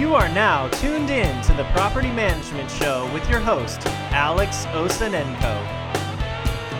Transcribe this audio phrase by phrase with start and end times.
[0.00, 5.60] You are now tuned in to the Property Management Show with your host, Alex Osenenko.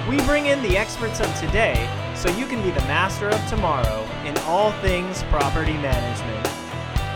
[0.08, 1.86] We bring in the experts of today
[2.16, 6.46] so you can be the master of tomorrow in all things property management.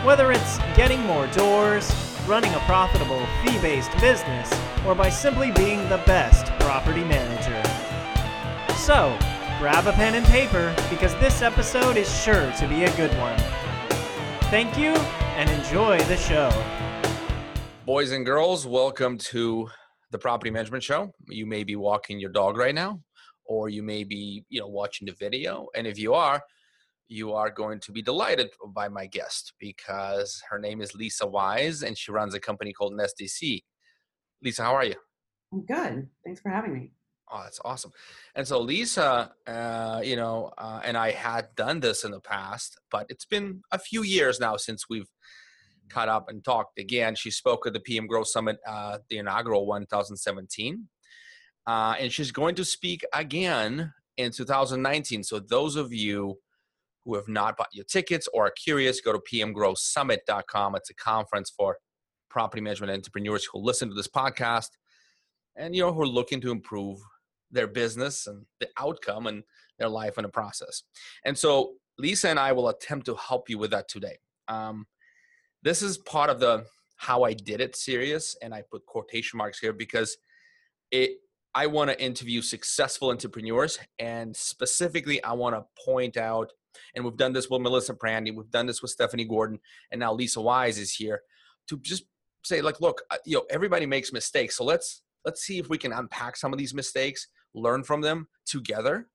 [0.05, 1.91] Whether it's getting more doors,
[2.27, 4.53] running a profitable fee based business,
[4.85, 7.63] or by simply being the best property manager.
[8.75, 9.17] So,
[9.57, 13.39] grab a pen and paper because this episode is sure to be a good one.
[14.51, 14.93] Thank you
[15.35, 16.49] and enjoy the show.
[17.85, 19.69] Boys and girls, welcome to
[20.11, 21.11] the Property Management Show.
[21.27, 23.01] You may be walking your dog right now,
[23.43, 25.67] or you may be, you know, watching the video.
[25.75, 26.41] And if you are,
[27.09, 31.83] you are going to be delighted by my guest because her name is Lisa Wise
[31.83, 33.61] and she runs a company called Nest DC.
[34.41, 34.95] Lisa, how are you?
[35.51, 36.07] I'm good.
[36.23, 36.91] Thanks for having me.
[37.29, 37.91] Oh, that's awesome.
[38.35, 42.79] And so Lisa, uh, you know, uh, and I had done this in the past,
[42.91, 45.09] but it's been a few years now since we've
[45.89, 47.15] caught up and talked again.
[47.15, 50.87] She spoke at the PM Grow Summit, uh, the inaugural 2017.
[51.67, 55.23] Uh, and she's going to speak again in 2019.
[55.23, 56.37] So those of you
[57.03, 60.75] who have not bought your tickets or are curious, go to pmgrowsummit.com.
[60.75, 61.77] It's a conference for
[62.29, 64.69] property management entrepreneurs who listen to this podcast
[65.55, 66.99] and you know who are looking to improve
[67.51, 69.43] their business and the outcome and
[69.79, 70.83] their life in the process.
[71.23, 74.17] And so Lisa and I will attempt to help you with that today.
[74.47, 74.85] Um,
[75.65, 76.63] this is part of the
[76.95, 80.15] how I did it series, and I put quotation marks here because
[80.91, 81.17] it.
[81.57, 86.51] I want to interview successful entrepreneurs, and specifically, I want to point out,
[86.93, 89.59] and we've done this with Melissa Prandi, we've done this with Stephanie Gordon,
[89.91, 91.21] and now Lisa Wise is here
[91.69, 92.03] to just
[92.43, 95.93] say, like, look, you know, everybody makes mistakes, so let's let's see if we can
[95.93, 99.07] unpack some of these mistakes, learn from them together,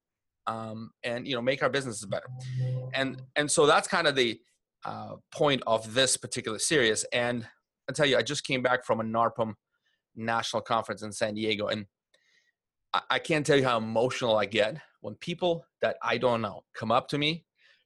[0.46, 2.26] um, and you know make our businesses better.
[2.94, 4.40] And and so that's kind of the
[4.84, 7.04] uh, point of this particular series.
[7.12, 7.46] And
[7.88, 9.54] I tell you, I just came back from a NARPM
[10.16, 11.86] national conference in San Diego, and
[12.92, 16.64] I, I can't tell you how emotional I get when people that I don't know
[16.74, 17.44] come up to me,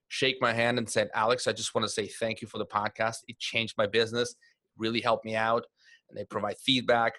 [0.08, 2.66] shake my hand, and said, "Alex, I just want to say thank you for the
[2.66, 3.18] podcast.
[3.28, 4.34] It changed my business,
[4.76, 5.64] really helped me out."
[6.08, 7.14] And they provide feedback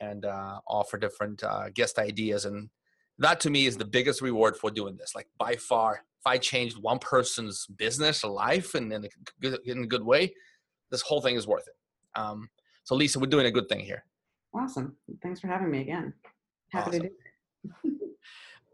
[0.00, 2.44] and uh, offer different uh, guest ideas.
[2.44, 2.68] And
[3.18, 5.14] that to me is the biggest reward for doing this.
[5.14, 9.08] Like by far, if I changed one person's business or life and in a
[9.40, 10.34] good, in a good way,
[10.90, 12.20] this whole thing is worth it.
[12.20, 12.48] Um,
[12.84, 14.04] so Lisa, we're doing a good thing here.
[14.54, 14.96] Awesome.
[15.22, 16.12] Thanks for having me again.
[16.70, 17.02] Happy awesome.
[17.02, 17.14] to do
[17.84, 17.92] it.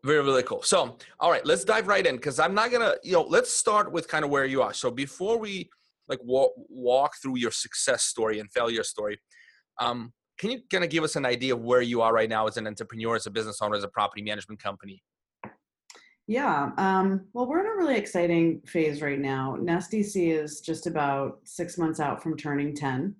[0.04, 3.12] very really cool so all right let's dive right in because i'm not gonna you
[3.12, 5.70] know let's start with kind of where you are so before we
[6.08, 9.19] like walk, walk through your success story and failure story
[9.81, 12.48] um, can you kind of give us an idea of where you are right now
[12.48, 15.00] as an entrepreneur, as a business owner, as a property management company?
[16.26, 19.56] Yeah, um, well, we're in a really exciting phase right now.
[19.60, 23.14] Nest DC is just about six months out from turning 10,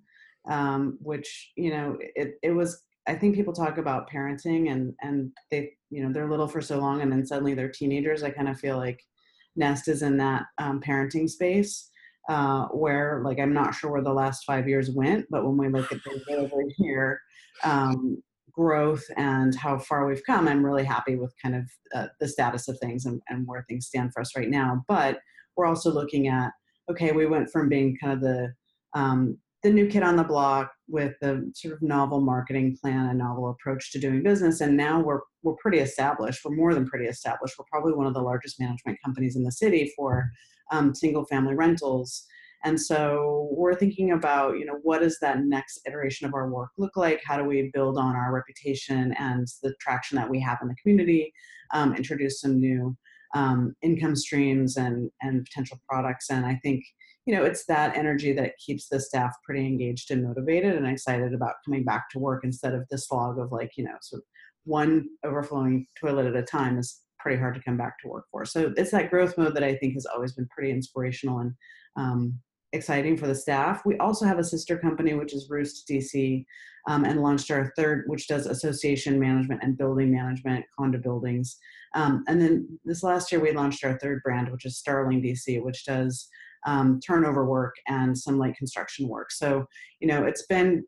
[0.49, 5.31] um, which, you know, it, it was, I think people talk about parenting and, and
[5.49, 8.23] they, you know, they're little for so long and then suddenly they're teenagers.
[8.23, 9.01] I kind of feel like
[9.55, 11.89] Nest is in that um, parenting space
[12.29, 15.67] uh, where like I'm not sure where the last five years went, but when we
[15.69, 17.19] look at the over here
[17.63, 21.63] um, growth and how far we've come, I'm really happy with kind of
[21.93, 24.83] uh, the status of things and, and where things stand for us right now.
[24.87, 25.19] But
[25.55, 26.51] we're also looking at
[26.89, 28.53] okay, we went from being kind of the
[28.93, 33.17] um, the new kid on the block with the sort of novel marketing plan and
[33.17, 36.41] novel approach to doing business, and now we're we're pretty established.
[36.43, 37.55] We're more than pretty established.
[37.57, 40.29] We're probably one of the largest management companies in the city for
[40.73, 42.25] um, single family rentals.
[42.65, 46.71] And so we're thinking about, you know, what does that next iteration of our work
[46.77, 47.21] look like?
[47.25, 50.75] How do we build on our reputation and the traction that we have in the
[50.81, 51.33] community,
[51.73, 52.95] um, introduce some new
[53.35, 56.29] um, income streams and, and potential products?
[56.29, 56.83] And I think,
[57.25, 61.33] you know, it's that energy that keeps the staff pretty engaged and motivated and excited
[61.33, 64.25] about coming back to work instead of the slog of like, you know, sort of
[64.63, 68.45] one overflowing toilet at a time is pretty hard to come back to work for.
[68.45, 71.53] So it's that growth mode that I think has always been pretty inspirational and
[71.95, 72.39] um,
[72.73, 73.81] exciting for the staff.
[73.85, 76.43] We also have a sister company, which is Roost DC,
[76.87, 81.57] um, and launched our third, which does association management and building management, condo buildings.
[81.95, 85.63] Um, and then this last year, we launched our third brand, which is Starling DC,
[85.63, 86.27] which does
[86.65, 89.31] um, turnover work and some light construction work.
[89.31, 89.65] So,
[89.99, 90.83] you know, it's been,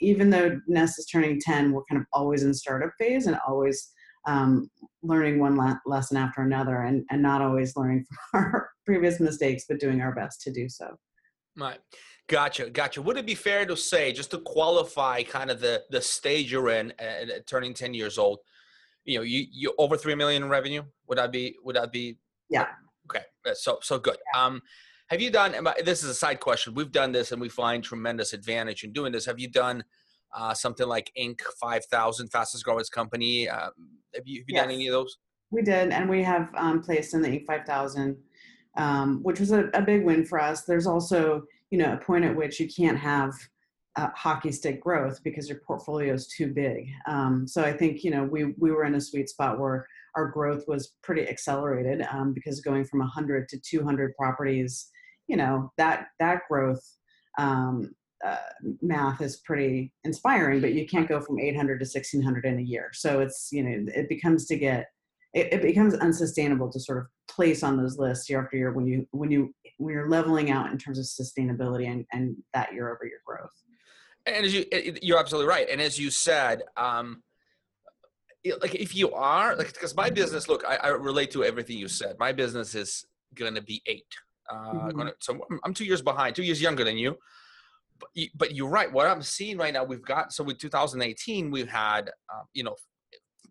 [0.00, 3.92] even though Nest is turning 10, we're kind of always in startup phase and always
[4.26, 4.70] um,
[5.02, 9.64] learning one la- lesson after another and, and not always learning from our previous mistakes,
[9.68, 10.96] but doing our best to do so.
[11.56, 11.78] Right.
[12.28, 12.70] Gotcha.
[12.70, 13.00] Gotcha.
[13.00, 16.70] Would it be fair to say, just to qualify kind of the, the stage you're
[16.70, 18.40] in at, at turning 10 years old,
[19.04, 20.82] you know, you, you over 3 million in revenue.
[21.08, 22.18] Would that be, would that be?
[22.50, 22.66] Yeah.
[23.08, 23.24] Okay.
[23.54, 24.16] So, so good.
[24.34, 24.44] Yeah.
[24.44, 24.60] Um,
[25.08, 25.54] Have you done?
[25.84, 26.74] This is a side question.
[26.74, 29.24] We've done this, and we find tremendous advantage in doing this.
[29.26, 29.84] Have you done
[30.34, 31.40] uh, something like Inc.
[31.60, 33.48] 5000, fastest growing company?
[33.48, 33.70] Um,
[34.14, 34.64] have you, have you yes.
[34.64, 35.18] done any of those?
[35.50, 37.46] We did, and we have um, placed in the Inc.
[37.46, 38.16] 5000,
[38.76, 40.64] um, which was a, a, big win for us.
[40.64, 43.32] There's also, you know, a point at which you can't have
[43.96, 46.88] uh, hockey stick growth because your portfolio is too big.
[47.06, 50.28] Um, so I think, you know, we we were in a sweet spot where our
[50.28, 54.88] growth was pretty accelerated um, because going from 100 to 200 properties,
[55.28, 56.82] you know, that that growth
[57.38, 57.94] um,
[58.26, 58.36] uh,
[58.82, 62.90] math is pretty inspiring, but you can't go from 800 to 1600 in a year.
[62.92, 64.86] So it's, you know, it becomes to get,
[65.32, 68.86] it, it, becomes unsustainable to sort of place on those lists year after year when
[68.86, 72.88] you, when you, when you're leveling out in terms of sustainability and, and that year
[72.88, 73.50] over year growth.
[74.24, 74.64] And as you,
[75.02, 75.68] you're absolutely right.
[75.70, 77.22] And as you said, um,
[78.60, 81.88] like if you are like, because my business, look, I, I relate to everything you
[81.88, 82.16] said.
[82.18, 84.06] My business is going to be eight.
[84.50, 84.96] Uh, mm-hmm.
[84.96, 87.16] gonna, so I'm two years behind, two years younger than you
[87.98, 88.92] but, but you're right.
[88.92, 92.76] What I'm seeing right now, we've got so with 2018, we've had uh, you know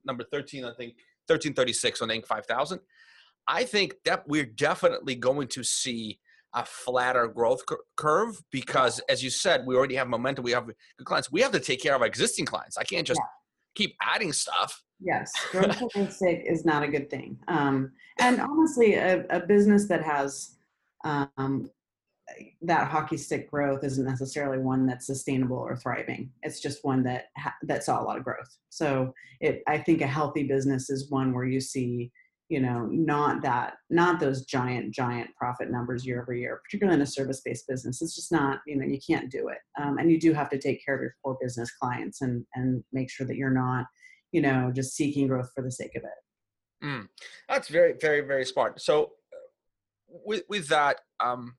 [0.05, 0.95] number 13, I think
[1.27, 2.25] 1336 on Inc.
[2.25, 2.79] 5000.
[3.47, 6.19] I think that we're definitely going to see
[6.53, 7.63] a flatter growth
[7.95, 10.43] curve because, as you said, we already have momentum.
[10.43, 11.31] We have good clients.
[11.31, 12.77] We have to take care of our existing clients.
[12.77, 13.27] I can't just yeah.
[13.75, 14.81] keep adding stuff.
[14.99, 17.37] Yes, growth sake is not a good thing.
[17.49, 20.55] Um, and honestly, a, a business that has
[21.03, 21.69] um,
[22.61, 26.31] that hockey stick growth isn't necessarily one that's sustainable or thriving.
[26.43, 28.57] It's just one that ha- that saw a lot of growth.
[28.69, 32.11] So it, I think a healthy business is one where you see,
[32.49, 37.01] you know, not that, not those giant, giant profit numbers year over year, particularly in
[37.01, 38.01] a service-based business.
[38.01, 39.57] It's just not, you know, you can't do it.
[39.81, 42.83] Um, and you do have to take care of your core business clients and and
[42.93, 43.85] make sure that you're not,
[44.31, 46.85] you know, just seeking growth for the sake of it.
[46.85, 47.07] Mm.
[47.49, 48.81] That's very, very, very smart.
[48.81, 49.13] So
[50.07, 50.99] with with that.
[51.19, 51.55] Um,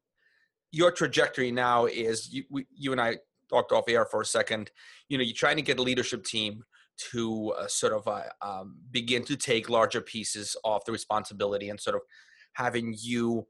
[0.72, 3.18] your trajectory now is you, we, you and I
[3.48, 4.70] talked off air for a second.
[5.08, 6.64] You know, you're trying to get a leadership team
[7.12, 11.80] to uh, sort of uh, um, begin to take larger pieces of the responsibility and
[11.80, 12.02] sort of
[12.54, 13.46] having you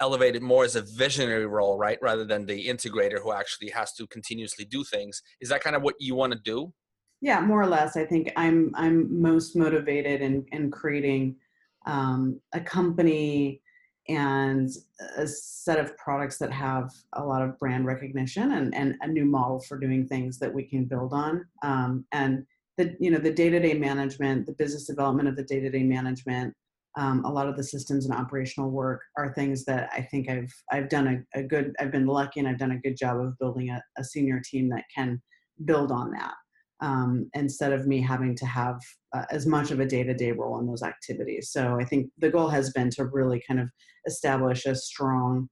[0.00, 4.06] elevated more as a visionary role, right, rather than the integrator who actually has to
[4.06, 5.22] continuously do things.
[5.40, 6.72] Is that kind of what you want to do?
[7.20, 7.96] Yeah, more or less.
[7.96, 11.36] I think I'm I'm most motivated in in creating
[11.84, 13.60] um, a company
[14.08, 14.70] and
[15.16, 19.24] a set of products that have a lot of brand recognition and, and a new
[19.24, 21.46] model for doing things that we can build on.
[21.62, 22.46] Um, and
[22.78, 26.54] the you know the day-to-day management, the business development of the day-to-day management,
[26.96, 30.52] um, a lot of the systems and operational work are things that I think I've
[30.72, 33.38] I've done a, a good I've been lucky and I've done a good job of
[33.38, 35.20] building a, a senior team that can
[35.64, 36.34] build on that
[36.80, 38.80] um, instead of me having to have
[39.14, 41.50] uh, as much of a day-to-day role in those activities.
[41.50, 43.68] So I think the goal has been to really kind of
[44.06, 45.48] establish a strong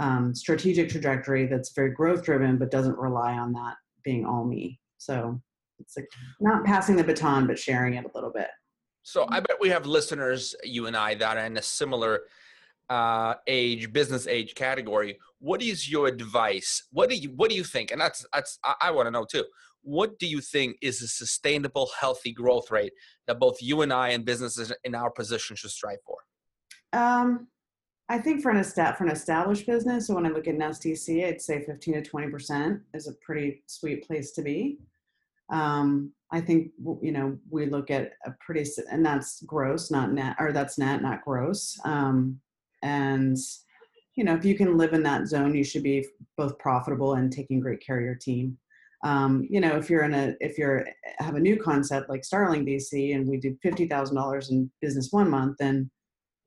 [0.00, 4.80] um, strategic trajectory that's very growth driven, but doesn't rely on that being all me.
[4.98, 5.40] So
[5.78, 6.08] it's like
[6.40, 8.48] not passing the baton, but sharing it a little bit.
[9.02, 12.20] So I bet we have listeners, you and I, that are in a similar
[12.88, 15.18] uh, age, business age category.
[15.40, 16.84] What is your advice?
[16.92, 17.90] What do you What do you think?
[17.90, 19.44] And that's that's I, I want to know too
[19.82, 22.92] what do you think is a sustainable, healthy growth rate
[23.26, 26.16] that both you and I and businesses in our position should strive for?
[26.92, 27.48] Um,
[28.08, 31.26] I think for an for an established business, so when I look at Nest DC,
[31.26, 34.78] I'd say 15 to 20 percent is a pretty sweet place to be.
[35.50, 40.36] Um, I think you know we look at a pretty and that's gross, not net,
[40.38, 41.78] or that's net, not gross.
[41.84, 42.38] Um,
[42.82, 43.36] and
[44.14, 47.32] you know if you can live in that zone, you should be both profitable and
[47.32, 48.58] taking great care of your team
[49.02, 50.86] um, you know if you're in a if you're
[51.18, 55.56] have a new concept like starling dc and we do $50000 in business one month
[55.58, 55.90] then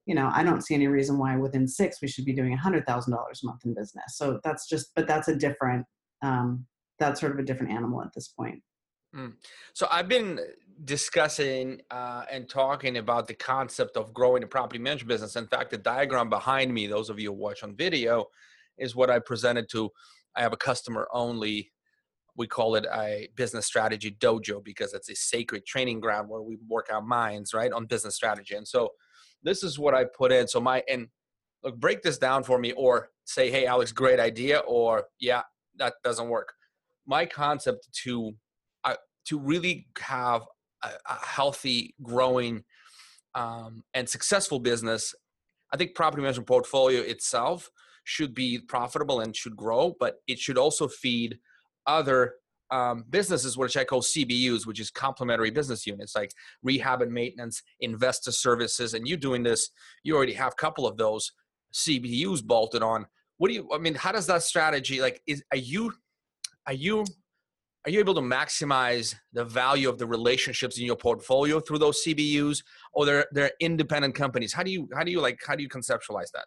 [0.05, 2.87] you know i don't see any reason why within six we should be doing $100000
[2.87, 4.17] a month in business.
[4.17, 5.85] So that's just but that's a different
[6.21, 6.65] um,
[6.97, 8.61] that's sort of a different animal at this point.
[9.15, 9.33] Mm.
[9.73, 10.39] so i've been
[10.83, 15.37] discussing uh, and talking about the concept of growing a property management business.
[15.37, 18.25] In fact the diagram behind me those of you who watch on video
[18.77, 19.89] is what i presented to
[20.35, 21.71] i have a customer only
[22.35, 26.57] we call it a business strategy dojo because it's a sacred training ground where we
[26.67, 28.55] work our minds right on business strategy.
[28.55, 28.89] And so
[29.43, 30.47] this is what i put in.
[30.47, 31.07] So my and
[31.63, 35.43] look break this down for me or say hey alex great idea or yeah
[35.77, 36.53] that doesn't work.
[37.05, 38.33] My concept to
[38.83, 40.43] uh, to really have
[40.83, 42.63] a, a healthy growing
[43.33, 45.13] um, and successful business
[45.73, 47.69] i think property management portfolio itself
[48.05, 51.39] should be profitable and should grow but it should also feed
[51.87, 52.35] other
[52.71, 56.31] um, businesses, which I call CBUs, which is complementary business units like
[56.63, 58.93] rehab and maintenance, investor services.
[58.93, 59.69] And you doing this,
[60.03, 61.31] you already have a couple of those.
[61.73, 63.05] CBUs bolted on.
[63.37, 63.69] What do you?
[63.73, 65.21] I mean, how does that strategy like?
[65.27, 65.91] Is are you
[66.65, 67.03] are you
[67.85, 72.03] are you able to maximize the value of the relationships in your portfolio through those
[72.03, 72.63] CBUs,
[72.93, 74.53] or they're they're independent companies?
[74.53, 76.45] How do you how do you like how do you conceptualize that?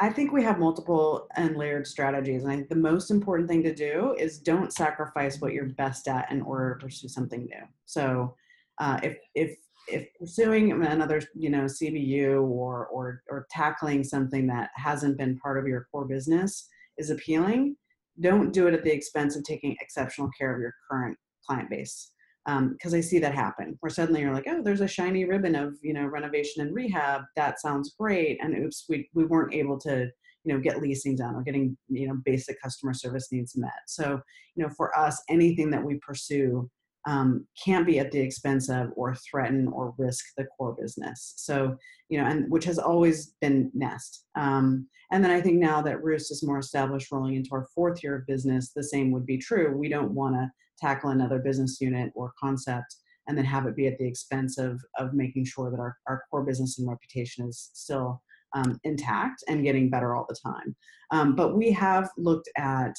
[0.00, 2.42] I think we have multiple and layered strategies.
[2.42, 6.08] And I think the most important thing to do is don't sacrifice what you're best
[6.08, 7.62] at in order to pursue something new.
[7.86, 8.34] So
[8.80, 14.70] uh, if, if, if pursuing another, you know, CBU or, or, or tackling something that
[14.74, 17.76] hasn't been part of your core business is appealing,
[18.20, 22.10] don't do it at the expense of taking exceptional care of your current client base
[22.44, 25.54] because um, I see that happen where suddenly you're like, oh, there's a shiny ribbon
[25.54, 27.22] of you know renovation and rehab.
[27.36, 30.10] That sounds great, and oops, we we weren't able to
[30.44, 33.72] you know get leasing done or getting you know basic customer service needs met.
[33.86, 34.20] So
[34.56, 36.70] you know for us, anything that we pursue
[37.06, 41.34] um, can't be at the expense of or threaten or risk the core business.
[41.36, 41.76] So
[42.08, 44.24] you know, and which has always been Nest.
[44.36, 48.02] Um, and then I think now that Roost is more established, rolling into our fourth
[48.02, 49.76] year of business, the same would be true.
[49.76, 53.86] We don't want to tackle another business unit or concept and then have it be
[53.86, 57.70] at the expense of, of making sure that our, our core business and reputation is
[57.72, 58.20] still
[58.54, 60.76] um, intact and getting better all the time.
[61.10, 62.94] Um, but we have looked at,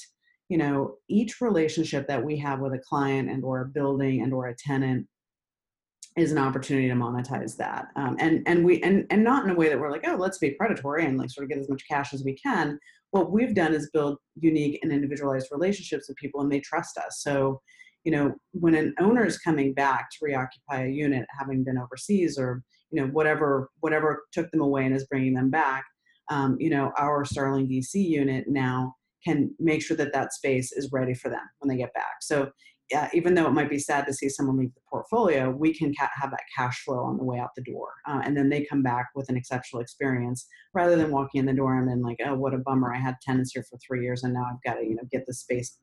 [0.50, 4.34] you know, each relationship that we have with a client and or a building and
[4.34, 5.08] or a tenant
[6.18, 7.88] is an opportunity to monetize that.
[7.96, 10.38] Um, and and we and and not in a way that we're like, oh, let's
[10.38, 12.80] be predatory and like sort of get as much cash as we can,
[13.16, 17.22] what we've done is build unique and individualized relationships with people and they trust us.
[17.22, 17.62] So
[18.04, 22.38] you know when an owner is coming back to reoccupy a unit having been overseas
[22.38, 25.84] or you know whatever whatever took them away and is bringing them back
[26.30, 28.94] um, you know our starling dc unit now
[29.26, 32.18] can make sure that that space is ready for them when they get back.
[32.22, 32.52] So
[32.96, 35.94] uh, even though it might be sad to see someone leave the portfolio, we can
[35.98, 37.90] ca- have that cash flow on the way out the door.
[38.08, 41.54] Uh, and then they come back with an exceptional experience rather than walking in the
[41.54, 42.94] door and then like, oh, what a bummer.
[42.94, 45.26] I had tenants here for three years and now I've got to, you know, get
[45.26, 45.80] the space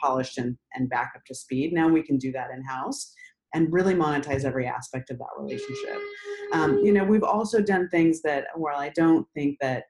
[0.00, 1.72] polished and, and back up to speed.
[1.72, 3.12] Now we can do that in house
[3.54, 6.00] and really monetize every aspect of that relationship.
[6.52, 9.84] Um, you know, we've also done things that, while I don't think that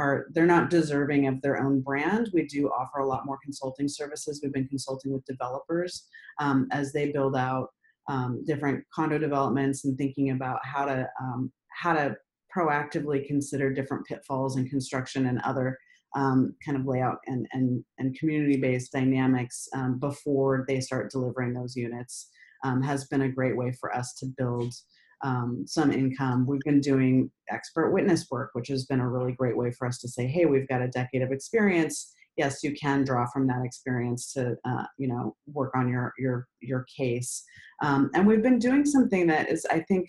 [0.00, 2.30] are they're not deserving of their own brand.
[2.32, 4.40] We do offer a lot more consulting services.
[4.42, 6.06] We've been consulting with developers
[6.40, 7.68] um, as they build out
[8.08, 11.52] um, different condo developments and thinking about how to um,
[11.82, 12.16] how to
[12.56, 15.78] proactively consider different pitfalls in construction and other
[16.16, 21.76] um, kind of layout and and, and community-based dynamics um, before they start delivering those
[21.76, 22.30] units
[22.64, 24.72] um, has been a great way for us to build
[25.22, 26.46] um, some income.
[26.46, 29.98] We've been doing expert witness work, which has been a really great way for us
[29.98, 32.12] to say, hey, we've got a decade of experience.
[32.36, 36.46] Yes, you can draw from that experience to, uh, you know, work on your your
[36.60, 37.44] your case.
[37.82, 40.08] Um, and we've been doing something that is, I think,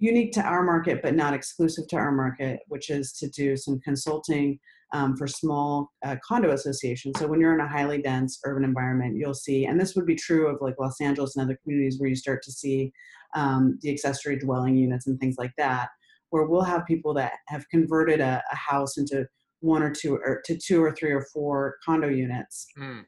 [0.00, 3.78] unique to our market, but not exclusive to our market, which is to do some
[3.80, 4.58] consulting
[4.92, 7.18] um, for small uh, condo associations.
[7.18, 10.16] So when you're in a highly dense urban environment, you'll see, and this would be
[10.16, 12.92] true of like Los Angeles and other communities where you start to see
[13.36, 15.90] um, the accessory dwelling units and things like that,
[16.30, 19.26] where we'll have people that have converted a, a house into
[19.60, 22.66] one or two or to two or three or four condo units.
[22.78, 23.04] Mm.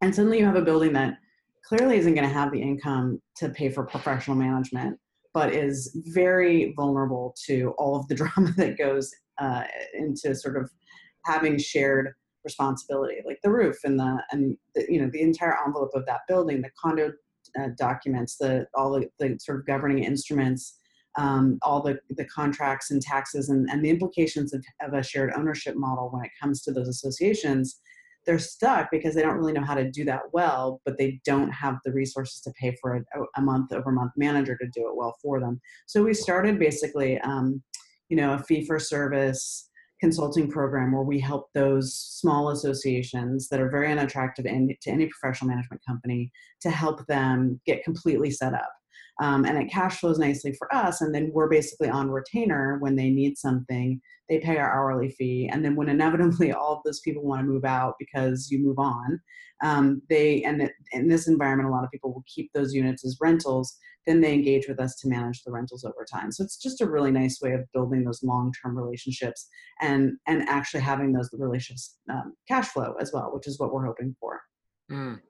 [0.00, 1.18] And suddenly you have a building that
[1.66, 4.98] clearly isn't going to have the income to pay for professional management,
[5.34, 10.70] but is very vulnerable to all of the drama that goes uh, into sort of
[11.24, 15.90] having shared responsibility, like the roof and the and the, you know the entire envelope
[15.94, 17.12] of that building, the condo
[17.60, 20.78] uh, documents, the all the, the, sort of governing instruments,
[21.16, 25.32] um, all the, the contracts and taxes and, and the implications of, of a shared
[25.36, 27.80] ownership model when it comes to those associations,
[28.28, 31.50] they're stuck because they don't really know how to do that well, but they don't
[31.50, 34.94] have the resources to pay for a, a month over month manager to do it
[34.94, 35.58] well for them.
[35.86, 37.62] So we started basically, um,
[38.10, 43.60] you know, a fee for service consulting program where we help those small associations that
[43.60, 46.30] are very unattractive to any professional management company
[46.60, 48.70] to help them get completely set up.
[49.20, 51.00] Um, and it cash flows nicely for us.
[51.00, 54.00] And then we're basically on retainer when they need something.
[54.28, 57.46] They pay our hourly fee, and then when inevitably all of those people want to
[57.46, 59.20] move out because you move on,
[59.62, 63.18] um, they and in this environment, a lot of people will keep those units as
[63.20, 63.76] rentals.
[64.06, 66.32] Then they engage with us to manage the rentals over time.
[66.32, 69.48] So it's just a really nice way of building those long-term relationships
[69.80, 73.86] and and actually having those relationships um, cash flow as well, which is what we're
[73.86, 74.40] hoping for.
[74.90, 75.20] Mm.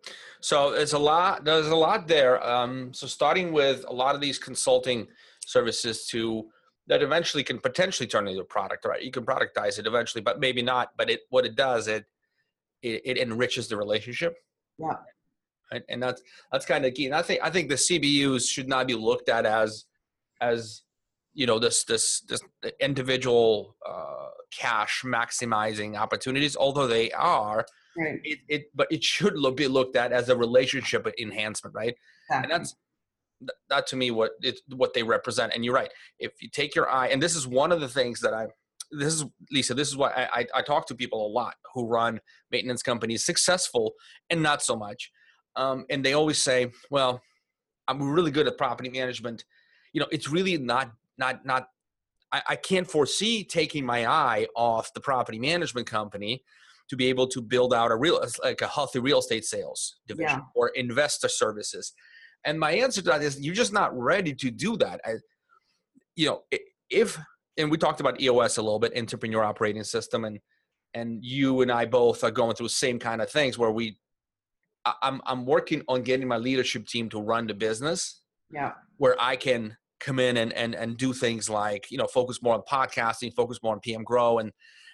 [0.41, 1.45] So it's a lot.
[1.45, 2.45] There's a lot there.
[2.47, 5.09] Um, so starting with a lot of these consulting
[5.45, 6.49] services to
[6.87, 9.03] that eventually can potentially turn into a product, right?
[9.03, 10.91] You can productize it eventually, but maybe not.
[10.97, 12.05] But it what it does it
[12.83, 14.37] it, it enriches the relationship.
[14.79, 14.95] Yeah.
[15.73, 15.83] Right?
[15.89, 16.23] And that's
[16.53, 17.07] that's kind of key.
[17.07, 19.85] And I think I think the CBUs should not be looked at as
[20.41, 20.83] as
[21.35, 22.41] you know this this this
[22.81, 27.67] individual uh, cash maximizing opportunities although they are
[27.99, 28.21] right.
[28.25, 31.95] it, it but it should look, be looked at as a relationship enhancement right?
[32.29, 32.53] Exactly.
[32.53, 32.77] and that's
[33.71, 35.53] that to me what it what they represent.
[35.55, 38.21] And you're right if you take your eye and this is one of the things
[38.21, 38.47] that i
[38.91, 41.87] this is lisa this is why i i, I talk to people a lot who
[41.87, 43.93] run maintenance companies successful
[44.31, 45.11] and not so much
[45.57, 47.21] um, and they always say well
[47.87, 49.45] i'm really good at property management.
[49.93, 51.69] You know it's really not not not
[52.31, 56.43] I, I can't foresee taking my eye off the property management company
[56.89, 60.39] to be able to build out a real like a healthy real estate sales division
[60.39, 60.45] Yeah.
[60.55, 61.93] or investor services.
[62.45, 65.01] And my answer to that is you're just not ready to do that.
[65.05, 65.15] I,
[66.17, 66.43] you know
[66.91, 67.19] if
[67.57, 70.39] and we talked about eos a little bit entrepreneur operating system and
[70.95, 73.99] and you and i both are going through the same kind of things where we
[75.03, 78.73] i'm i'm working on getting my leadership team to run the business yeah.
[78.97, 82.55] where I can come in and and and do things like you know focus more
[82.55, 84.53] on podcasting, focus more on PM Grow, and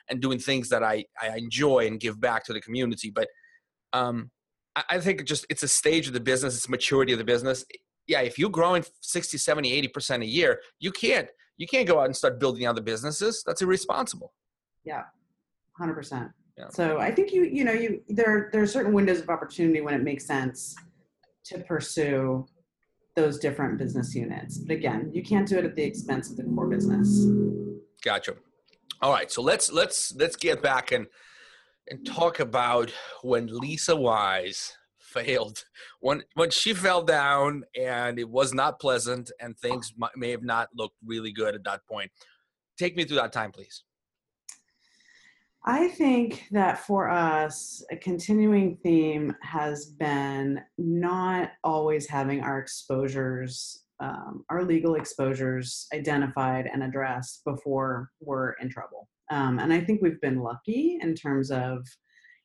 [0.08, 3.10] and doing things that I I enjoy and give back to the community.
[3.10, 3.28] But
[3.92, 4.30] um,
[4.76, 7.64] I, I think just it's a stage of the business, it's maturity of the business.
[8.06, 12.00] Yeah, if you're growing 60, 70, 80 percent a year, you can't you can't go
[12.00, 13.42] out and start building other businesses.
[13.46, 14.32] That's irresponsible.
[14.84, 15.02] Yeah,
[15.78, 16.30] hundred percent.
[16.58, 16.68] Yeah.
[16.68, 19.94] So I think you you know you there there are certain windows of opportunity when
[19.94, 20.74] it makes sense
[21.46, 22.46] to pursue
[23.16, 24.58] those different business units.
[24.58, 27.26] But again, you can't do it at the expense of the core business.
[28.02, 28.34] Gotcha.
[29.02, 31.06] All right, so let's let's let's get back and
[31.88, 35.64] and talk about when Lisa Wise failed.
[36.00, 40.68] When when she fell down and it was not pleasant and things may have not
[40.74, 42.10] looked really good at that point.
[42.78, 43.84] Take me through that time, please.
[45.66, 53.83] I think that for us, a continuing theme has been not always having our exposures,
[54.00, 59.08] um, our legal exposures identified and addressed before we're in trouble.
[59.30, 61.86] Um, and I think we've been lucky in terms of,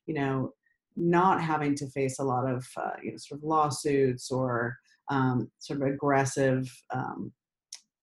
[0.06, 0.54] you know,
[0.96, 4.78] not having to face a lot of, uh, you know, sort of lawsuits or
[5.10, 7.32] um, sort of aggressive, um,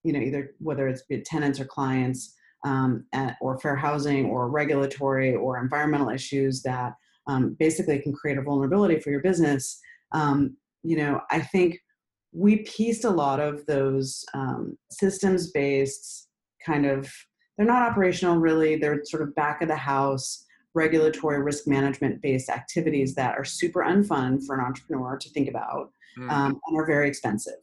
[0.03, 5.35] you know, either whether it's tenants or clients um, at, or fair housing or regulatory
[5.35, 6.95] or environmental issues that
[7.27, 9.81] um, basically can create a vulnerability for your business.
[10.83, 11.81] You know, I think
[12.37, 16.29] we pieced a lot of those um, systems based
[16.65, 17.11] kind of,
[17.57, 20.45] they're not operational really, they're sort of back of the house
[20.75, 25.91] regulatory risk management based activities that are super unfun for an entrepreneur to think about
[26.19, 26.31] Mm.
[26.31, 27.61] um, and are very expensive.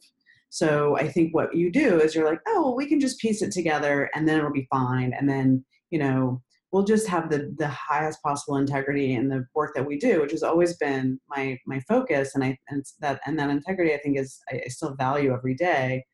[0.50, 3.42] So I think what you do is you're like, oh, well, we can just piece
[3.42, 5.12] it together and then it'll be fine.
[5.12, 6.40] And then, you know,
[6.74, 10.32] we'll just have the the highest possible integrity in the work that we do, which
[10.32, 12.34] has always been my my focus.
[12.34, 15.54] And I and that and that integrity I think is I, I still value every
[15.54, 16.04] day.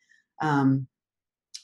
[0.42, 0.86] Um,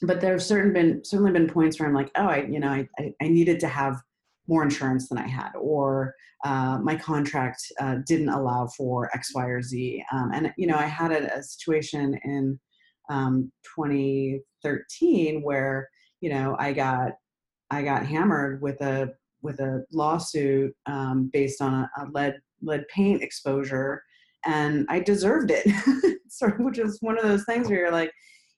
[0.01, 2.69] but there have certain been certainly been points where I'm like, oh, I you know,
[2.69, 4.01] I I, I needed to have
[4.47, 9.45] more insurance than I had, or uh, my contract uh, didn't allow for X, Y,
[9.45, 10.03] or Z.
[10.11, 12.59] Um, and you know, I had a, a situation in
[13.11, 15.87] um, 2013 where
[16.19, 17.11] you know I got
[17.69, 22.87] I got hammered with a with a lawsuit um, based on a, a lead lead
[22.87, 24.01] paint exposure,
[24.45, 25.67] and I deserved it.
[26.59, 28.11] which is one of those things where you're like,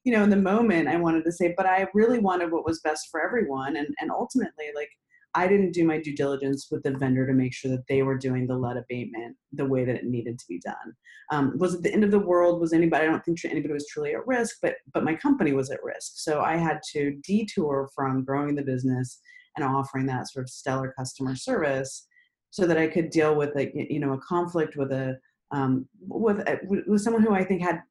[0.04, 2.82] you know, in the moment I wanted to say, but I really wanted what was
[2.82, 4.90] best for everyone, and and ultimately like
[5.36, 8.18] I didn't do my due diligence with the vendor to make sure that they were
[8.18, 10.96] doing the lead abatement the way that it needed to be done.
[11.32, 12.60] Um, was it the end of the world?
[12.60, 13.06] Was anybody?
[13.06, 16.14] I don't think anybody was truly at risk, but but my company was at risk.
[16.16, 19.20] So I had to detour from growing the business
[19.56, 22.08] and offering that sort of stellar customer service,
[22.50, 25.18] so that I could deal with a you know a conflict with a
[25.52, 27.82] um, with a, with someone who I think had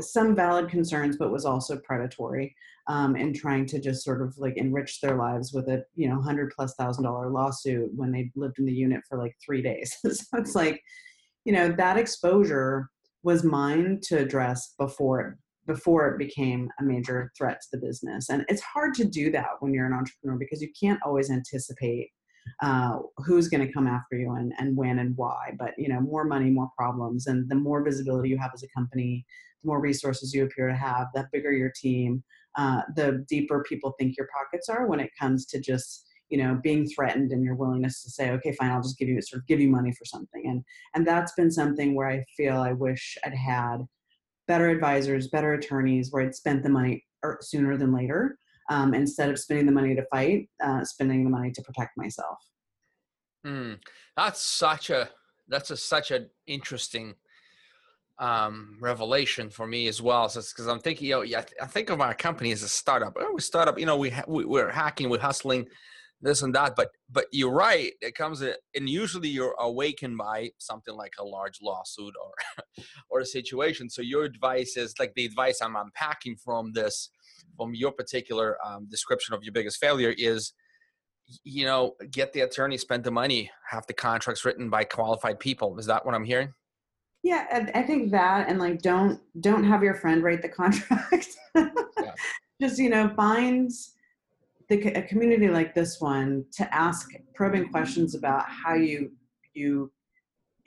[0.00, 2.54] some valid concerns, but was also predatory
[2.88, 6.20] um, and trying to just sort of like enrich their lives with a you know
[6.20, 9.96] hundred plus thousand dollar lawsuit when they lived in the unit for like three days.
[10.02, 10.82] so it's like,
[11.44, 12.88] you know, that exposure
[13.22, 18.28] was mine to address before before it became a major threat to the business.
[18.30, 22.10] And it's hard to do that when you're an entrepreneur because you can't always anticipate
[22.62, 25.52] uh, who's going to come after you and, and when and why.
[25.58, 28.68] But you know, more money, more problems, and the more visibility you have as a
[28.68, 29.26] company,
[29.66, 32.22] more resources you appear to have, the bigger your team,
[32.56, 36.58] uh, the deeper people think your pockets are when it comes to just you know
[36.62, 39.46] being threatened and your willingness to say okay fine i'll just give you sort of
[39.46, 40.60] give you money for something and
[40.96, 43.76] and that's been something where i feel i wish i'd had
[44.48, 48.36] better advisors better attorneys where i'd spent the money er, sooner than later
[48.72, 52.38] um, instead of spending the money to fight uh, spending the money to protect myself
[53.46, 53.78] Mm.
[54.16, 55.08] That's such a
[55.48, 57.14] that's a such an interesting
[58.18, 60.28] um, revelation for me as well.
[60.28, 63.16] So because I'm thinking, you know, yeah, I think of our company as a startup.
[63.18, 65.66] Oh, we startup, you know, we, ha- we we're hacking, we're hustling,
[66.20, 66.76] this and that.
[66.76, 67.92] But but you're right.
[68.00, 72.64] It comes in, and usually you're awakened by something like a large lawsuit or
[73.10, 73.90] or a situation.
[73.90, 77.10] So your advice is like the advice I'm unpacking from this,
[77.56, 80.52] from your particular um, description of your biggest failure is
[81.42, 85.76] you know, get the attorney, spend the money, have the contracts written by qualified people.
[85.76, 86.54] Is that what I'm hearing?
[87.26, 91.26] Yeah, I think that, and like, don't don't have your friend write the contract.
[91.56, 92.14] yeah.
[92.60, 93.68] Just you know, find
[94.68, 99.10] the, a community like this one to ask probing questions about how you
[99.54, 99.90] you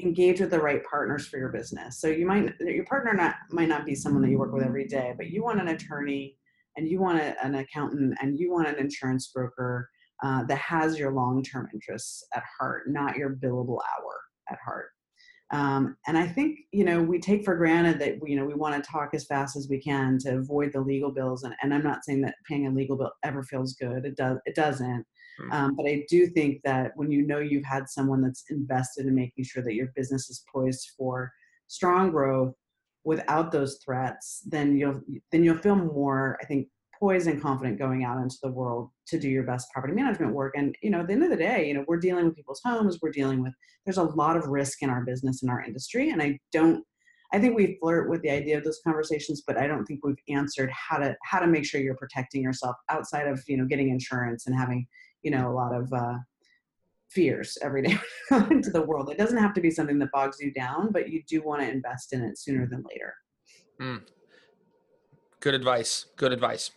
[0.02, 2.02] engage with the right partners for your business.
[2.02, 4.86] So you might your partner not might not be someone that you work with every
[4.86, 6.36] day, but you want an attorney
[6.76, 9.90] and you want a, an accountant and you want an insurance broker
[10.26, 14.20] uh, that has your long-term interests at heart, not your billable hour
[14.50, 14.90] at heart.
[15.52, 18.82] Um, and I think you know we take for granted that you know we want
[18.82, 21.44] to talk as fast as we can to avoid the legal bills.
[21.44, 24.06] And, and I'm not saying that paying a legal bill ever feels good.
[24.06, 24.38] It does.
[24.46, 25.06] It doesn't.
[25.42, 25.52] Mm-hmm.
[25.52, 29.16] Um, but I do think that when you know you've had someone that's invested in
[29.16, 31.32] making sure that your business is poised for
[31.68, 32.54] strong growth
[33.04, 36.38] without those threats, then you'll then you'll feel more.
[36.42, 36.68] I think
[37.00, 40.54] poised and confident going out into the world to do your best property management work.
[40.58, 42.62] And, you know, at the end of the day, you know, we're dealing with people's
[42.64, 43.54] homes, we're dealing with,
[43.86, 46.10] there's a lot of risk in our business in our industry.
[46.10, 46.84] And I don't,
[47.32, 50.16] I think we flirt with the idea of those conversations, but I don't think we've
[50.30, 53.90] answered how to, how to make sure you're protecting yourself outside of, you know, getting
[53.90, 54.86] insurance and having,
[55.22, 56.18] you know, a lot of, uh,
[57.10, 57.98] fears every day
[58.52, 59.10] into the world.
[59.10, 61.70] It doesn't have to be something that bogs you down, but you do want to
[61.70, 63.14] invest in it sooner than later.
[63.82, 64.02] Mm.
[65.42, 66.06] Good advice.
[66.18, 66.72] Good advice.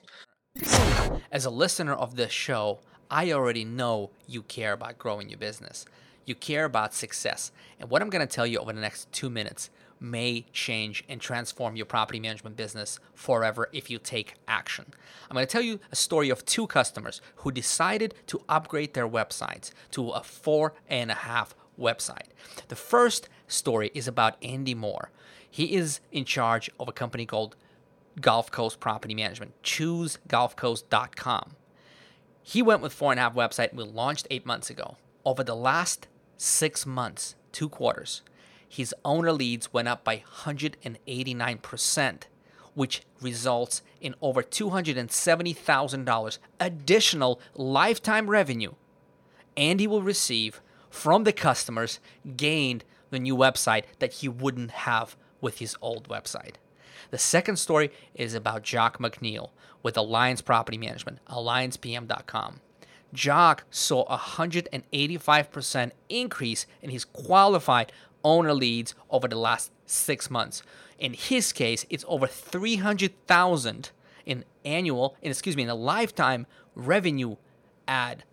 [1.32, 2.78] As a listener of this show,
[3.10, 5.84] I already know you care about growing your business.
[6.26, 7.50] You care about success.
[7.80, 11.20] And what I'm going to tell you over the next two minutes may change and
[11.20, 14.86] transform your property management business forever if you take action.
[15.28, 19.08] I'm going to tell you a story of two customers who decided to upgrade their
[19.08, 22.28] websites to a four and a half website.
[22.68, 25.10] The first story is about Andy Moore.
[25.50, 27.56] He is in charge of a company called
[28.20, 29.54] Gulf Coast Property Management.
[29.62, 31.56] Choose ChooseGulfCoast.com.
[32.42, 33.72] He went with four and a half website.
[33.72, 34.96] We launched eight months ago.
[35.24, 38.22] Over the last six months, two quarters,
[38.68, 42.22] his owner leads went up by 189%,
[42.74, 48.72] which results in over $270,000 additional lifetime revenue.
[49.56, 52.00] And he will receive from the customers
[52.36, 56.54] gained the new website that he wouldn't have with his old website.
[57.10, 59.50] The second story is about Jock McNeil
[59.82, 62.60] with Alliance Property Management, alliancepm.com.
[63.12, 67.92] Jock saw a 185% increase in his qualified
[68.24, 70.62] owner leads over the last six months.
[70.98, 73.90] In his case, it's over 300,000
[74.24, 77.36] in annual, in, excuse me, in a lifetime revenue
[77.88, 78.24] ad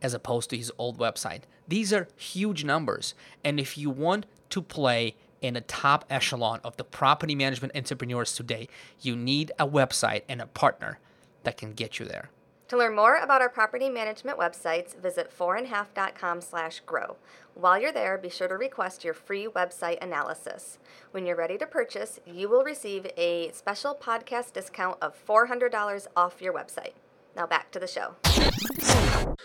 [0.00, 1.42] as opposed to his old website.
[1.68, 3.14] These are huge numbers.
[3.44, 8.34] And if you want to play in the top echelon of the property management entrepreneurs
[8.34, 8.68] today,
[9.00, 10.98] you need a website and a partner
[11.44, 12.30] that can get you there.
[12.68, 17.16] To learn more about our property management websites, visit fourandahalf.com slash grow.
[17.54, 20.78] While you're there, be sure to request your free website analysis.
[21.10, 26.40] When you're ready to purchase, you will receive a special podcast discount of $400 off
[26.40, 26.92] your website.
[27.34, 28.14] Now back to the show.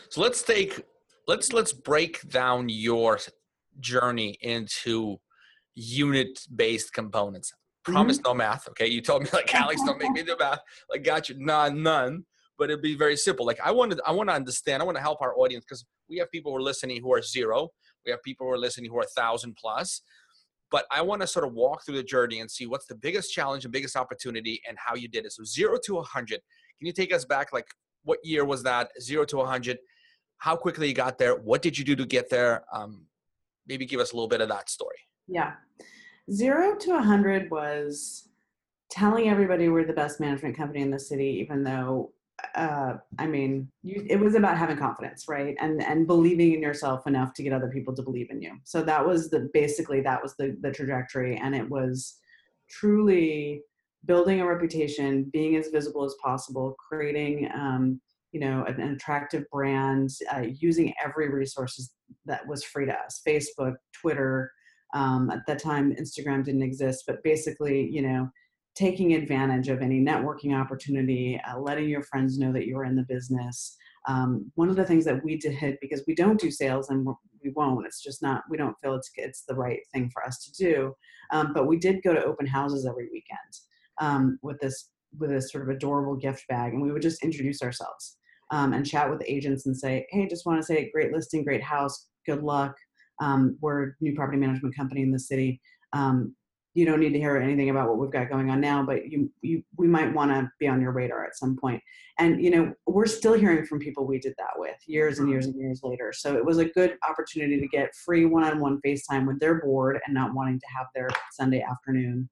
[0.10, 0.84] So let's take
[1.28, 3.20] let's let's break down your
[3.80, 5.20] journey into
[5.76, 7.54] unit based components.
[7.84, 8.30] Promise mm-hmm.
[8.30, 8.68] no math.
[8.70, 8.88] Okay.
[8.88, 10.60] You told me like Alex, don't make me do math.
[10.90, 11.36] Like got you.
[11.38, 12.26] None, none.
[12.58, 13.46] But it'd be very simple.
[13.46, 16.18] Like I wanted, I want to understand, I want to help our audience because we
[16.18, 17.70] have people who are listening who are zero.
[18.06, 20.02] We have people who are listening who are thousand plus.
[20.72, 23.32] But I want to sort of walk through the journey and see what's the biggest
[23.32, 25.34] challenge and biggest opportunity and how you did it.
[25.34, 26.40] So zero to a hundred.
[26.80, 27.54] Can you take us back?
[27.54, 27.68] Like
[28.04, 28.90] what year was that?
[29.02, 29.78] Zero to a hundred.
[30.38, 31.36] How quickly you got there?
[31.36, 32.64] What did you do to get there?
[32.74, 33.06] Um,
[33.68, 34.98] maybe give us a little bit of that story.
[35.28, 35.54] Yeah.
[36.32, 38.30] Zero to a 100 was
[38.90, 42.12] telling everybody we're the best management company in the city, even though,
[42.56, 45.56] uh, I mean, you, it was about having confidence, right?
[45.60, 48.54] And, and believing in yourself enough to get other people to believe in you.
[48.64, 51.38] So that was the, basically that was the, the trajectory.
[51.38, 52.18] And it was
[52.70, 53.62] truly
[54.06, 58.00] building a reputation, being as visible as possible, creating, um,
[58.32, 61.92] you know, an, an attractive brand, uh, using every resources
[62.26, 64.52] that was free to us, Facebook, Twitter,
[64.94, 68.30] um, at that time, Instagram didn't exist, but basically, you know,
[68.76, 73.06] taking advantage of any networking opportunity, uh, letting your friends know that you're in the
[73.08, 73.76] business.
[74.08, 77.08] Um, one of the things that we did because we don't do sales and
[77.44, 77.86] we won't.
[77.86, 78.44] It's just not.
[78.50, 80.94] We don't feel it's it's the right thing for us to do.
[81.32, 83.40] Um, but we did go to open houses every weekend
[84.00, 87.62] um, with this with this sort of adorable gift bag, and we would just introduce
[87.62, 88.18] ourselves
[88.52, 91.64] um, and chat with agents and say, "Hey, just want to say, great listing, great
[91.64, 92.76] house, good luck.
[93.22, 95.62] Um, we're a new property management company in the city.
[95.94, 96.36] Um,
[96.76, 99.32] you don't need to hear anything about what we've got going on now, but you,
[99.42, 101.82] you we might want to be on your radar at some point.
[102.20, 105.46] And you know, we're still hearing from people we did that with years and years
[105.46, 106.12] and years later.
[106.14, 110.14] So it was a good opportunity to get free one-on-one FaceTime with their board and
[110.14, 112.30] not wanting to have their Sunday afternoon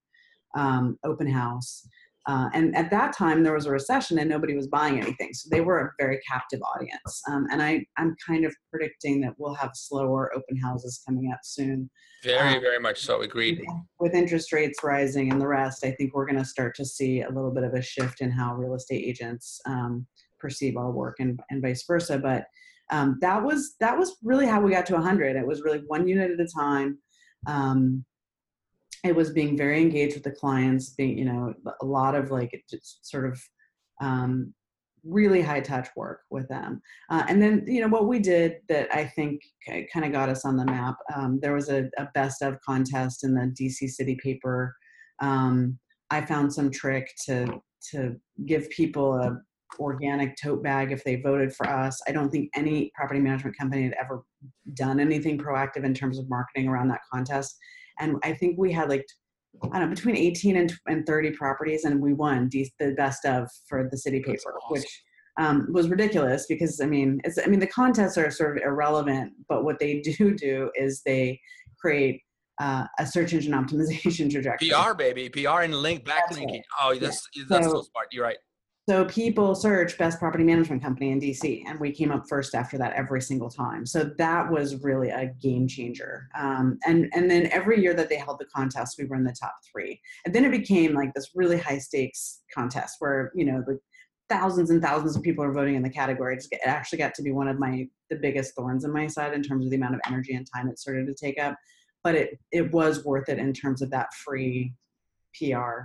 [0.56, 1.88] um, open house.
[2.26, 5.34] Uh, and at that time, there was a recession and nobody was buying anything.
[5.34, 7.22] So they were a very captive audience.
[7.30, 11.40] Um, and I, I'm kind of predicting that we'll have slower open houses coming up
[11.44, 11.90] soon.
[12.24, 13.22] Very, Um, very much so.
[13.22, 13.62] Agreed.
[14.00, 17.22] With interest rates rising and the rest, I think we're going to start to see
[17.22, 20.08] a little bit of a shift in how real estate agents um,
[20.40, 22.18] perceive our work and, and vice versa.
[22.18, 22.46] But
[22.90, 25.36] um, that was that was really how we got to 100.
[25.36, 27.00] It was really one unit at a time.
[27.48, 28.06] Um,
[29.04, 32.64] it was being very engaged with the clients being you know a lot of like
[32.70, 33.42] just sort of
[34.02, 34.54] um,
[35.04, 36.82] really high touch work with them.
[37.10, 40.46] Uh, and then you know what we did that i think kind of got us
[40.46, 44.18] on the map um, there was a, a, best of contest in the dc city
[44.24, 44.76] paper.
[45.20, 45.78] Um,
[46.10, 47.62] i found some trick to
[47.92, 49.38] to give people a
[49.80, 52.00] organic tote bag if they voted for us.
[52.08, 54.24] I don't think any property management company had ever
[54.76, 57.58] done anything proactive in terms of marketing around that contest
[58.00, 59.06] and I think we had like
[59.72, 63.48] I don't know between 18 and, and 30 properties, and we won the best of
[63.68, 64.70] for the city paper, awesome.
[64.70, 65.04] which
[65.40, 69.34] um, was ridiculous because I mean it's I mean the contests are sort of irrelevant,
[69.48, 71.40] but what they do do is they
[71.80, 72.22] create
[72.62, 74.70] uh, a search engine optimization trajectory.
[74.70, 76.52] PR baby, PR and link backlinking.
[76.52, 76.64] Right.
[76.82, 77.44] Oh, that's yeah.
[77.48, 78.08] that's so, so smart.
[78.12, 78.38] You're right.
[78.90, 82.78] So people search best property management company in DC, and we came up first after
[82.80, 83.86] that every single time.
[83.86, 86.28] So that was really a game changer.
[86.38, 89.36] Um, and and then every year that they held the contest, we were in the
[89.40, 90.02] top three.
[90.26, 93.80] And then it became like this really high stakes contest where you know the
[94.30, 96.36] thousands and thousands of people are voting in the category.
[96.36, 99.44] It actually got to be one of my the biggest thorns in my side in
[99.44, 101.56] terms of the amount of energy and time it started to take up.
[102.04, 104.74] But it it was worth it in terms of that free
[105.40, 105.84] PR.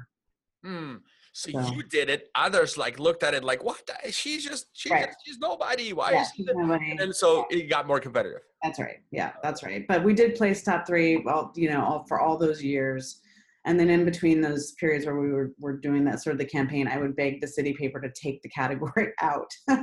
[0.64, 0.96] Hmm.
[1.33, 2.29] So, so, you did it.
[2.35, 3.81] Others like looked at it like, what?
[3.87, 4.12] The?
[4.12, 5.09] She's just she, right.
[5.25, 5.93] she's nobody.
[5.93, 6.45] Why yeah, is she?
[6.45, 6.97] Nobody.
[6.99, 8.41] And so it got more competitive.
[8.62, 8.99] That's right.
[9.11, 9.87] Yeah, that's right.
[9.87, 11.19] But we did place top three.
[11.19, 13.21] Well, you know, all, for all those years.
[13.64, 16.47] And then in between those periods where we were, were doing that sort of the
[16.47, 19.51] campaign, I would beg the city paper to take the category out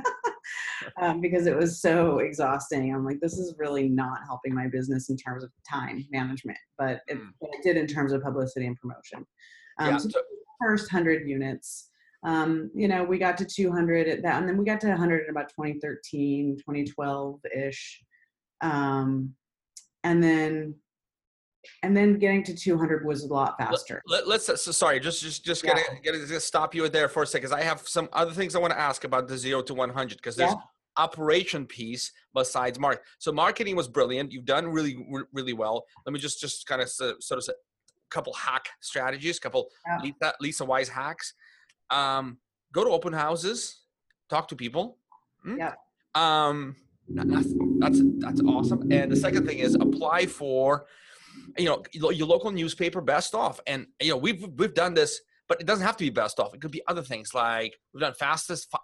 [1.00, 2.92] um, because it was so exhausting.
[2.92, 7.00] I'm like, this is really not helping my business in terms of time management, but
[7.06, 7.28] it, mm.
[7.40, 9.24] it did in terms of publicity and promotion.
[9.78, 10.08] Um, yeah, so
[10.60, 11.90] first 100 units.
[12.24, 15.24] Um, you know, we got to 200 at that, and then we got to 100
[15.24, 18.02] in about 2013, 2012 ish.
[18.62, 19.34] Um,
[20.02, 20.74] and then,
[21.82, 24.02] and then getting to 200 was a lot faster.
[24.06, 25.74] Let, us so sorry, just just just yeah.
[26.04, 27.48] gonna, gonna stop you there for a second.
[27.48, 30.16] Because I have some other things I want to ask about the zero to 100
[30.16, 30.58] because there's yeah.
[30.96, 34.32] operation piece besides mark So marketing was brilliant.
[34.32, 34.96] You've done really
[35.32, 35.84] really well.
[36.06, 37.44] Let me just just kind of sort of
[38.10, 39.98] couple hack strategies, couple yeah.
[40.02, 41.34] Lisa, Lisa Wise hacks.
[41.90, 42.38] Um,
[42.72, 43.82] go to open houses,
[44.28, 44.98] talk to people.
[45.46, 45.58] Mm?
[45.58, 45.72] Yeah.
[46.14, 46.76] Um,
[47.08, 48.90] that's, that's that's awesome.
[48.90, 50.86] And the second thing is apply for,
[51.56, 53.60] you know, your local newspaper best off.
[53.66, 56.54] And you know, we've we've done this, but it doesn't have to be best off.
[56.54, 58.74] It could be other things like we've done fastest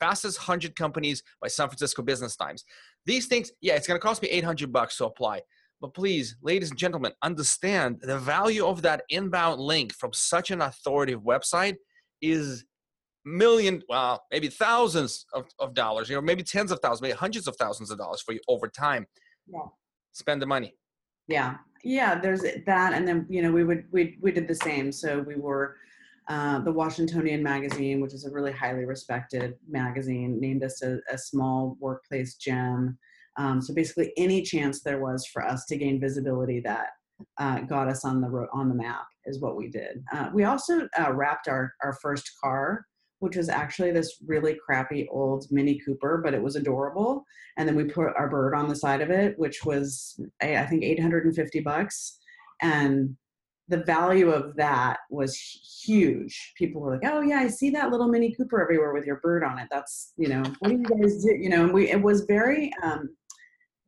[0.00, 2.64] fastest hundred companies by San Francisco Business Times.
[3.04, 5.42] These things, yeah, it's going to cost me eight hundred bucks to apply.
[5.80, 10.60] But please, ladies and gentlemen, understand the value of that inbound link from such an
[10.60, 11.76] authoritative website
[12.20, 12.64] is
[13.24, 17.46] million, well, maybe thousands of, of dollars, you know, maybe tens of thousands, maybe hundreds
[17.46, 19.06] of thousands of dollars for you over time.
[19.46, 19.66] Yeah.
[20.12, 20.74] Spend the money.
[21.28, 21.56] Yeah.
[21.84, 22.18] Yeah.
[22.18, 22.92] There's that.
[22.92, 24.90] And then, you know, we would, we, we did the same.
[24.90, 25.76] So we were,
[26.28, 31.16] uh, the Washingtonian magazine, which is a really highly respected magazine, named us a, a
[31.16, 32.98] small workplace gem.
[33.38, 36.88] Um, so basically, any chance there was for us to gain visibility that
[37.38, 40.04] uh, got us on the on the map is what we did.
[40.12, 42.84] Uh, we also uh, wrapped our our first car,
[43.20, 47.24] which was actually this really crappy old Mini Cooper, but it was adorable.
[47.56, 50.82] And then we put our bird on the side of it, which was I think
[50.82, 52.18] 850 bucks,
[52.60, 53.16] and
[53.68, 55.36] the value of that was
[55.84, 56.54] huge.
[56.56, 59.44] People were like, "Oh yeah, I see that little Mini Cooper everywhere with your bird
[59.44, 59.68] on it.
[59.70, 62.72] That's you know, what do you guys do?" You know, and we it was very
[62.82, 63.10] um,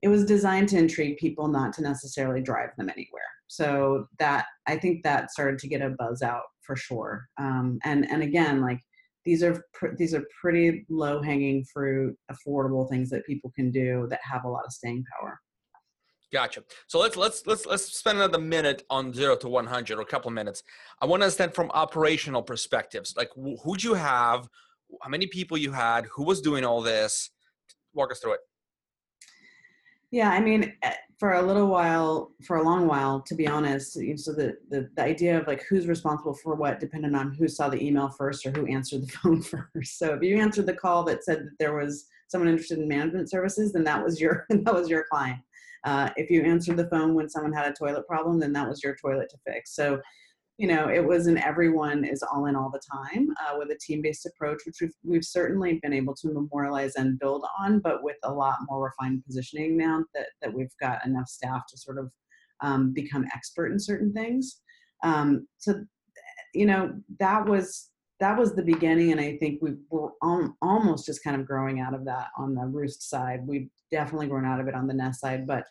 [0.03, 4.77] it was designed to intrigue people not to necessarily drive them anywhere so that i
[4.77, 8.81] think that started to get a buzz out for sure um, and and again like
[9.25, 14.07] these are pr- these are pretty low hanging fruit affordable things that people can do
[14.09, 15.39] that have a lot of staying power
[16.33, 16.63] Gotcha.
[16.87, 20.07] So let's let's let's let's spend another minute on zero to one hundred, or a
[20.07, 20.63] couple of minutes.
[21.03, 24.49] I want to understand from operational perspectives, like wh- who'd you have,
[25.03, 27.31] how many people you had, who was doing all this.
[27.95, 28.41] Walk us through it.
[30.11, 33.92] Yeah, I mean, eh, for a little while, for a long while, to be honest.
[33.92, 37.68] So the, the the idea of like who's responsible for what depended on who saw
[37.68, 39.99] the email first or who answered the phone first.
[39.99, 43.31] So if you answered the call that said that there was someone interested in management
[43.31, 45.40] services, then that was your that was your client.
[45.85, 48.83] Uh, if you answered the phone when someone had a toilet problem, then that was
[48.83, 49.75] your toilet to fix.
[49.75, 50.01] So
[50.61, 53.79] you know, it was an everyone is all in all the time uh, with a
[53.81, 58.18] team-based approach, which we've, we've certainly been able to memorialize and build on, but with
[58.25, 62.11] a lot more refined positioning now that, that we've got enough staff to sort of
[62.61, 64.61] um, become expert in certain things.
[65.03, 65.83] Um, so,
[66.53, 67.88] you know, that was
[68.20, 71.81] that was the beginning, and I think we were al- almost just kind of growing
[71.81, 73.46] out of that on the Roost side.
[73.46, 75.64] We've definitely grown out of it on the Nest side, but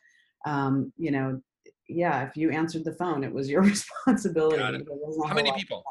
[0.47, 1.39] um, you know,
[1.89, 4.62] yeah, if you answered the phone, it was your responsibility.
[5.28, 5.84] How many people?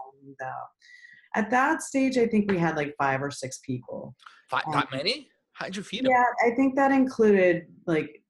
[1.34, 4.14] At that stage, I think we had like five or six people.
[4.48, 5.28] Five, Um, that many?
[5.52, 6.12] How'd you feed them?
[6.12, 8.22] Yeah, I think that included like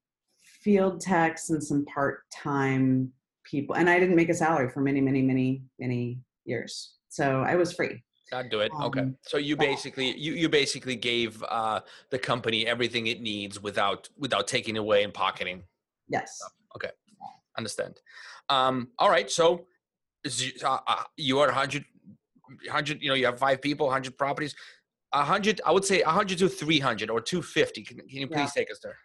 [0.61, 3.11] field techs and some part-time
[3.45, 3.75] people.
[3.75, 6.95] And I didn't make a salary for many, many, many, many years.
[7.09, 8.03] So I was free.
[8.33, 8.71] I'd do it.
[8.79, 8.99] Okay.
[8.99, 11.79] Um, So you basically you you basically gave uh,
[12.11, 15.63] the company everything it needs without without taking away and pocketing.
[16.09, 16.39] Yes.
[17.59, 17.99] Understand.
[18.47, 19.29] Um, all right.
[19.29, 19.65] So
[20.23, 21.83] you- uh, uh, you are 100,
[22.65, 24.55] 100, you know, you have five people, 100 properties.
[25.11, 27.83] 100, I would say 100 to 300 or 250.
[27.83, 28.61] Can, can you please Yeah.
[28.61, 28.95] take us there?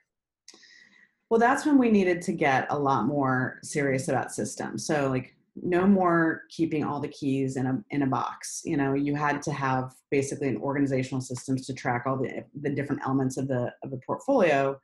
[1.30, 4.86] Well, that's when we needed to get a lot more serious about systems.
[4.86, 8.62] So like no more keeping all the keys in a in a box.
[8.64, 12.70] You know, you had to have basically an organizational systems to track all the the
[12.70, 14.78] different elements of the of the portfolio.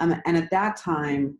[0.00, 1.38] Um, and at that time,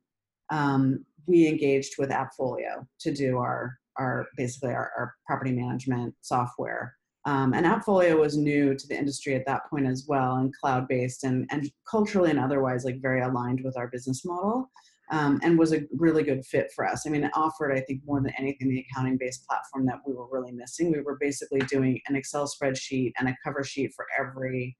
[0.50, 6.94] um, we engaged with Appfolio to do our our basically our, our property management software.
[7.26, 10.88] Um, and Appfolio was new to the industry at that point as well, and cloud
[10.88, 14.70] based and and culturally and otherwise like very aligned with our business model.
[15.10, 17.06] Um, and was a really good fit for us.
[17.06, 20.14] I mean, it offered, I think, more than anything, the accounting based platform that we
[20.14, 20.90] were really missing.
[20.90, 24.74] We were basically doing an Excel spreadsheet and a cover sheet for every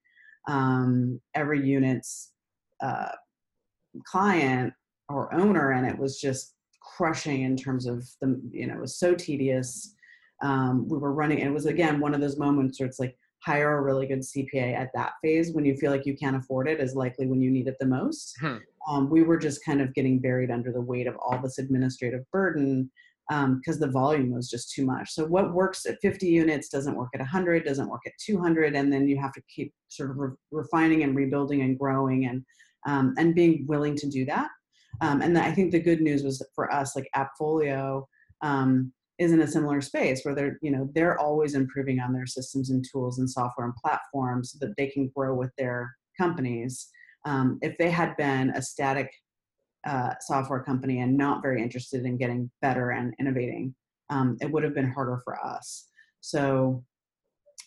[0.49, 2.33] um, every unit's
[2.83, 3.13] uh,
[4.07, 4.73] client
[5.09, 8.99] or owner, and it was just crushing in terms of the, you know, it was
[8.99, 9.95] so tedious.
[10.43, 13.79] Um, we were running, it was again one of those moments where it's like hire
[13.79, 16.81] a really good CPA at that phase when you feel like you can't afford it
[16.81, 18.35] is likely when you need it the most.
[18.41, 18.57] Hmm.
[18.89, 22.23] Um, we were just kind of getting buried under the weight of all this administrative
[22.33, 22.91] burden
[23.29, 25.11] because the volume was just too much.
[25.11, 28.93] So what works at 50 units doesn't work at 100, doesn't work at 200, and
[28.93, 32.45] then you have to keep sort of re- refining and rebuilding and growing and
[32.87, 34.49] um, and being willing to do that.
[35.01, 38.05] Um, and I think the good news was for us, like Appfolio
[38.43, 42.27] um, is in a similar space where they're you know they're always improving on their
[42.27, 46.89] systems and tools and software and platforms so that they can grow with their companies.
[47.25, 49.11] Um, if they had been a static
[49.87, 53.75] uh, software company and not very interested in getting better and innovating,
[54.11, 55.89] um, it would have been harder for us.
[56.21, 56.85] So,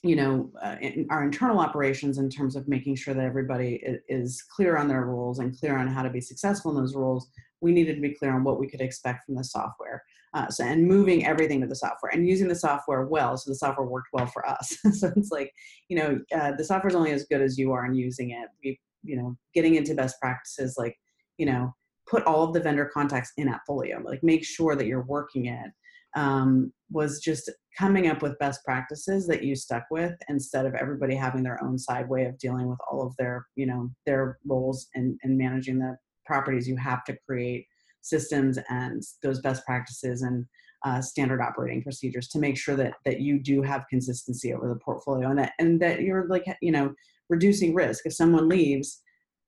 [0.03, 4.43] you know, uh, in our internal operations in terms of making sure that everybody is
[4.43, 7.29] clear on their rules and clear on how to be successful in those rules,
[7.61, 10.03] we needed to be clear on what we could expect from the software.
[10.33, 13.55] Uh, so, and moving everything to the software and using the software well, so the
[13.55, 14.77] software worked well for us.
[14.93, 15.51] so it's like,
[15.89, 18.49] you know, uh, the software is only as good as you are in using it.
[18.63, 20.95] We, you know, getting into best practices like,
[21.37, 21.73] you know,
[22.07, 25.71] put all of the vendor contacts in Appfolio, like make sure that you're working it.
[26.15, 31.15] Um, was just coming up with best practices that you stuck with instead of everybody
[31.15, 34.87] having their own side way of dealing with all of their, you know, their roles
[34.95, 36.67] and and managing the properties.
[36.67, 37.65] You have to create
[38.01, 40.45] systems and those best practices and
[40.85, 44.79] uh, standard operating procedures to make sure that that you do have consistency over the
[44.79, 46.93] portfolio and that and that you're like you know
[47.29, 49.01] reducing risk if someone leaves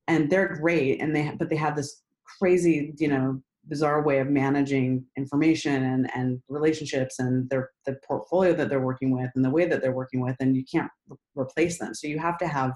[0.08, 2.02] and they're great and they but they have this
[2.40, 8.54] crazy you know bizarre way of managing information and and relationships and their the portfolio
[8.54, 11.18] that they're working with and the way that they're working with and you can't re-
[11.36, 11.94] replace them.
[11.94, 12.74] So you have to have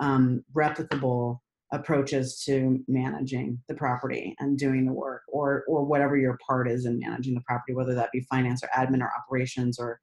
[0.00, 1.38] um, replicable
[1.72, 6.84] approaches to managing the property and doing the work or or whatever your part is
[6.84, 9.98] in managing the property whether that be finance or admin or operations or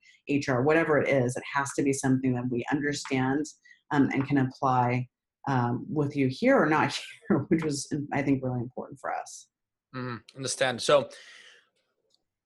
[0.47, 3.45] hr whatever it is it has to be something that we understand
[3.91, 5.07] um, and can apply
[5.47, 6.91] um, with you here or not
[7.29, 9.48] here which was i think really important for us
[9.95, 10.81] Mhm, Understand.
[10.81, 11.09] So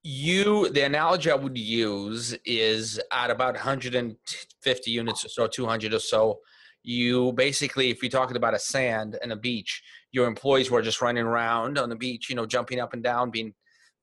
[0.03, 5.99] you, the analogy I would use is at about 150 units or so, 200 or
[5.99, 6.39] so,
[6.83, 9.81] you basically, if you're talking about a sand and a beach,
[10.11, 13.31] your employees were just running around on the beach, you know, jumping up and down,
[13.31, 13.53] being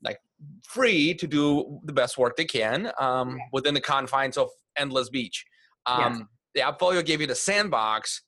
[0.03, 0.18] like
[0.66, 3.45] free to do the best work they can um, Yeah.
[3.53, 5.45] within the confines of endless beach.
[5.84, 8.22] Um, The Appfolio gave you the sandbox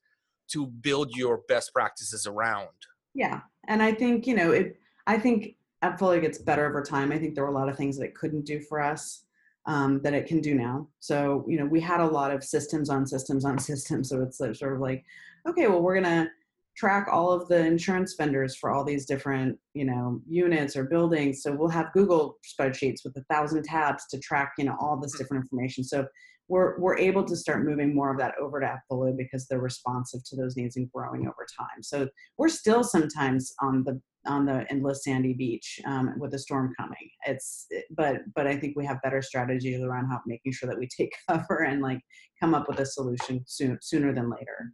[0.49, 2.69] to build your best practices around.
[3.15, 4.79] Yeah, and I think you know it.
[5.07, 7.13] I think Appfolio gets better over time.
[7.13, 9.25] I think there were a lot of things that it couldn't do for us
[9.67, 10.89] um, that it can do now.
[11.01, 14.09] So you know, we had a lot of systems on systems on systems.
[14.09, 15.05] So it's like, sort of like,
[15.49, 16.31] okay, well, we're gonna
[16.77, 21.43] track all of the insurance vendors for all these different you know units or buildings.
[21.43, 25.17] So we'll have Google spreadsheets with a thousand tabs to track you know all this
[25.19, 25.85] different information.
[25.85, 26.07] So
[26.49, 30.25] we're we're able to start moving more of that over to Appfolio because they're responsive
[30.25, 31.83] to those needs and growing over time.
[31.83, 36.73] So we're still sometimes on the on the endless sandy beach um, with a storm
[36.79, 37.11] coming.
[37.27, 40.89] It's but but I think we have better strategies around how making sure that we
[40.89, 42.01] take cover and like
[42.41, 44.73] come up with a solution soon, sooner than later.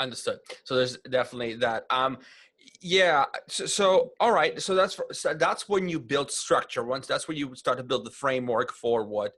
[0.00, 0.38] Understood.
[0.64, 1.84] So there's definitely that.
[1.90, 2.18] Um,
[2.80, 3.24] yeah.
[3.48, 4.60] So, so all right.
[4.60, 6.82] So that's for, so that's when you build structure.
[6.84, 9.32] Once that's when you start to build the framework for what,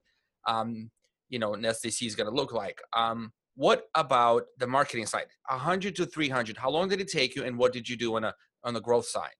[0.46, 0.90] um,
[1.28, 2.80] you know, Nest DC is going to look like.
[2.96, 5.26] Um, what about the marketing side?
[5.48, 6.56] 100 to 300.
[6.56, 8.34] How long did it take you, and what did you do on a
[8.64, 9.34] on the growth side?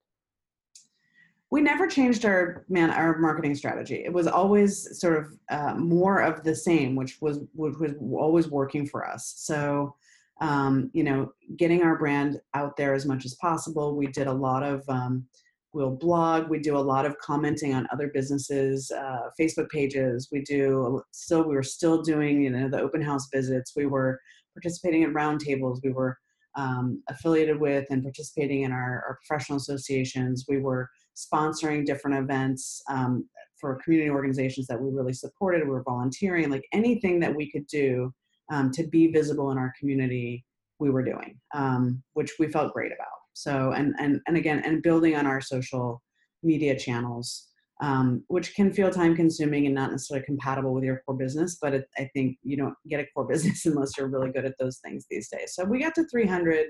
[1.51, 4.03] We never changed our man our marketing strategy.
[4.05, 8.49] It was always sort of uh, more of the same which was which was always
[8.49, 9.34] working for us.
[9.36, 9.94] So
[10.40, 13.97] um, you know getting our brand out there as much as possible.
[13.97, 15.26] We did a lot of um,
[15.72, 16.49] we'll blog.
[16.49, 20.28] We do a lot of commenting on other businesses uh, facebook pages.
[20.32, 23.72] We do still we were still doing you know the open house visits.
[23.76, 24.20] We were
[24.55, 26.18] participating in roundtables we were
[26.57, 30.47] um, affiliated with and participating in our, our professional associations.
[30.49, 35.62] We were sponsoring different events um, for community organizations that we really supported.
[35.64, 38.12] We were volunteering, like anything that we could do
[38.52, 40.44] um, to be visible in our community,
[40.78, 43.08] we were doing, um, which we felt great about.
[43.32, 46.02] So, and and and again, and building on our social
[46.42, 47.48] media channels,
[47.82, 51.58] um, which can feel time consuming and not necessarily compatible with your core business.
[51.60, 54.54] But it, I think you don't get a core business unless you're really good at
[54.58, 55.54] those things these days.
[55.54, 56.66] So we got to 300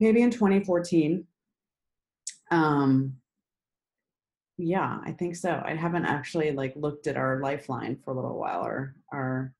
[0.00, 1.24] maybe in 2014
[2.54, 3.12] um
[4.56, 8.38] yeah i think so i haven't actually like looked at our lifeline for a little
[8.38, 9.52] while or or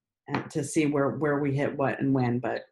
[0.50, 2.62] to see where where we hit what and when but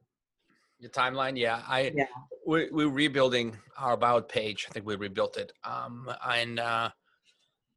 [0.83, 1.63] Your timeline, yeah.
[1.69, 2.07] I Yeah.
[2.45, 4.67] we we're rebuilding our about page.
[4.69, 5.53] I think we rebuilt it.
[5.63, 6.91] Um, and uh,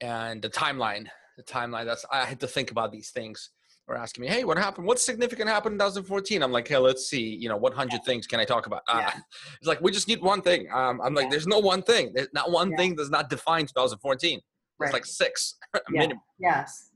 [0.01, 1.05] and the timeline,
[1.37, 1.85] the timeline.
[1.85, 3.51] That's I had to think about these things.
[3.87, 4.87] We're asking me, hey, what happened?
[4.87, 6.41] What's significant happened in 2014?
[6.41, 7.21] I'm like, hey, let's see.
[7.35, 8.81] You know, what hundred things can I talk about?
[8.87, 9.03] Uh,
[9.59, 10.67] It's like we just need one thing.
[10.73, 12.11] Um, I'm like, there's no one thing.
[12.13, 12.77] There's not one Yeah.
[12.77, 14.37] thing does not define 2014.
[14.39, 14.43] It's
[14.79, 14.91] Right.
[14.91, 16.23] like six yeah minimum.
[16.39, 16.89] yes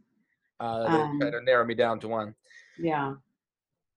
[0.60, 2.34] Uh, they try Um, to narrow me down to one.
[2.80, 3.14] yeah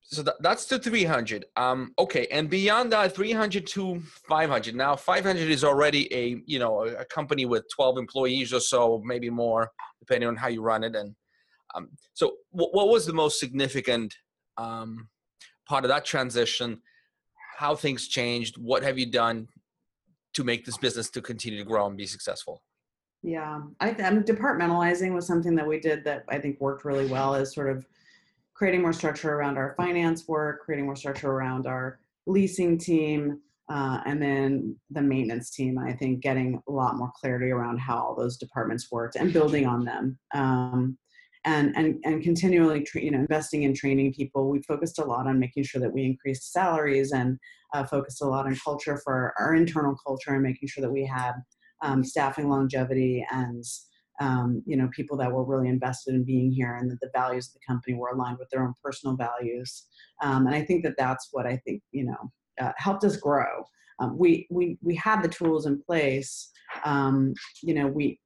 [0.05, 5.49] so that, that's the 300 um okay and beyond that 300 to 500 now 500
[5.49, 9.71] is already a you know a, a company with 12 employees or so maybe more
[10.01, 11.15] depending on how you run it and
[11.75, 14.15] um, so what, what was the most significant
[14.59, 15.09] um,
[15.69, 16.81] part of that transition
[17.57, 19.49] how things changed what have you done
[20.35, 22.63] to make this business to continue to grow and be successful
[23.23, 27.35] Yeah, I, I'm departmentalizing was something that we did that I think worked really well.
[27.35, 27.87] Is sort of
[28.55, 34.01] creating more structure around our finance work, creating more structure around our leasing team, uh,
[34.07, 35.79] and then the maintenance team.
[35.79, 39.67] I think getting a lot more clarity around how all those departments worked and building
[39.67, 40.19] on them.
[40.35, 40.99] Um,
[41.45, 44.49] and, and, and continually tra- you know investing in training people.
[44.49, 47.39] We focused a lot on making sure that we increased salaries and
[47.75, 51.05] uh, focused a lot on culture for our, internal culture and making sure that we
[51.05, 51.33] had
[51.83, 53.65] um, staffing longevity and
[54.21, 57.49] um, you know people that were really invested in being here and that the values
[57.49, 59.87] of the company were aligned with their own personal values.
[60.23, 62.31] Um, and i think that that's what i think you know
[62.61, 63.65] uh, helped us grow.
[63.99, 66.51] Um, we we we had the tools in place.
[66.85, 68.19] Um, you know we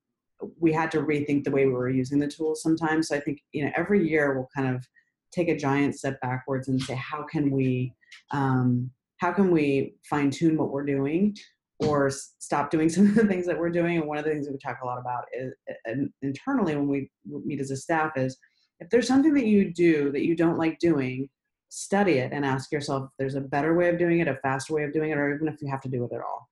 [0.59, 3.41] we had to rethink the way we were using the tools sometimes so i think
[3.53, 4.85] you know every year we'll kind of
[5.33, 7.93] take a giant step backwards and say how can we
[8.33, 11.35] um, how can we fine tune what we're doing
[11.81, 13.99] or stop doing some of the things that we're doing.
[13.99, 15.53] And one of the things that we talk a lot about is
[16.23, 18.37] internally when we meet as a staff is
[18.81, 21.29] if there's something that you do that you don't like doing,
[21.69, 24.75] study it and ask yourself if there's a better way of doing it, a faster
[24.75, 26.49] way of doing it, or even if you have to do it at all.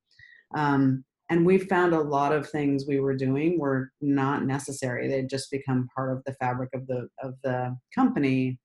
[0.54, 1.04] Um,
[1.34, 5.08] and we found a lot of things we were doing were not necessary.
[5.08, 8.60] They'd just become part of the fabric of the of the company.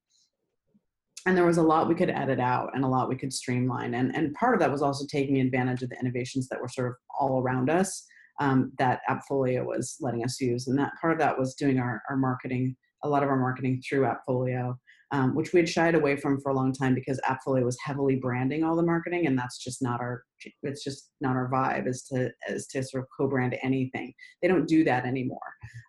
[1.25, 3.95] And there was a lot we could edit out and a lot we could streamline.
[3.95, 6.89] And and part of that was also taking advantage of the innovations that were sort
[6.89, 8.05] of all around us
[8.39, 10.67] um, that appfolio was letting us use.
[10.67, 13.81] And that part of that was doing our, our marketing a lot of our marketing
[13.81, 14.75] through appfolio
[15.11, 18.15] um, which we had shied away from for a long time because Appfolio was heavily
[18.15, 20.23] branding all the marketing, and that's just not our
[20.63, 24.13] it's just not our vibe is to is to sort of co-brand anything.
[24.41, 25.39] They don't do that anymore.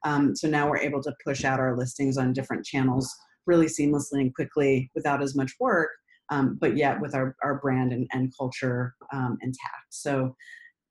[0.05, 3.15] Um, so now we're able to push out our listings on different channels
[3.47, 5.91] really seamlessly and quickly without as much work,
[6.31, 9.87] um, but yet with our, our brand and, and culture um, intact.
[9.91, 10.35] So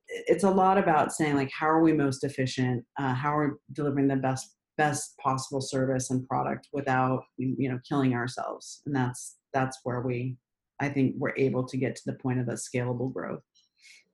[0.08, 3.54] it's a lot about saying like how are we most efficient uh, how are we
[3.72, 8.82] delivering the best best possible service and product without you know killing ourselves.
[8.86, 10.36] And that's that's where we
[10.80, 13.42] i think we're able to get to the point of a scalable growth.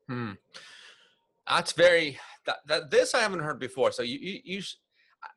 [0.09, 0.32] Hmm.
[1.48, 3.92] that's very that, that this i haven't heard before.
[3.92, 4.62] So you you, you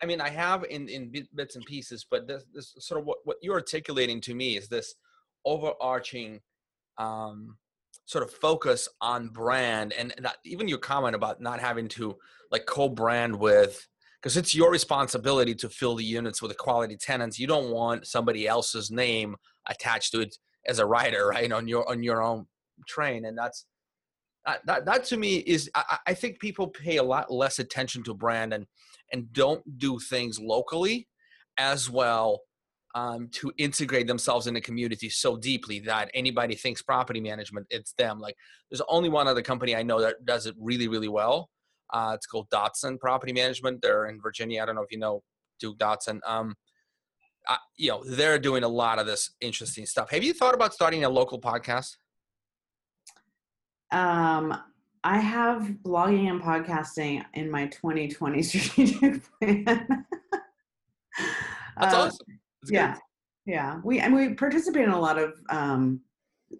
[0.01, 3.19] i mean i have in in bits and pieces but this, this sort of what,
[3.23, 4.95] what you're articulating to me is this
[5.45, 6.39] overarching
[6.97, 7.57] um
[8.05, 12.15] sort of focus on brand and not, even your comment about not having to
[12.51, 13.87] like co-brand with
[14.21, 18.47] because it's your responsibility to fill the units with quality tenants you don't want somebody
[18.47, 19.35] else's name
[19.67, 20.35] attached to it
[20.67, 22.45] as a writer right on your on your own
[22.87, 23.65] train and that's
[24.45, 28.03] that, that, that to me is I, I think people pay a lot less attention
[28.03, 28.65] to brand and
[29.11, 31.07] and don't do things locally
[31.57, 32.41] as well
[32.95, 37.93] um, to integrate themselves in the community so deeply that anybody thinks property management, it's
[37.93, 38.19] them.
[38.19, 38.35] Like
[38.69, 41.49] there's only one other company I know that does it really, really well.
[41.91, 43.81] Uh, it's called Dotson Property Management.
[43.81, 44.61] They're in Virginia.
[44.61, 45.23] I don't know if you know
[45.59, 46.19] Duke Dotson.
[46.25, 46.55] Um,
[47.47, 50.11] I, you know, they're doing a lot of this interesting stuff.
[50.11, 51.97] Have you thought about starting a local podcast?
[53.91, 54.55] Um,
[55.03, 60.05] I have blogging and podcasting in my 2020 strategic plan.
[61.77, 62.27] That's uh, awesome.
[62.61, 63.01] It's yeah, good.
[63.45, 63.79] yeah.
[63.83, 66.01] We and we participate in a lot of um,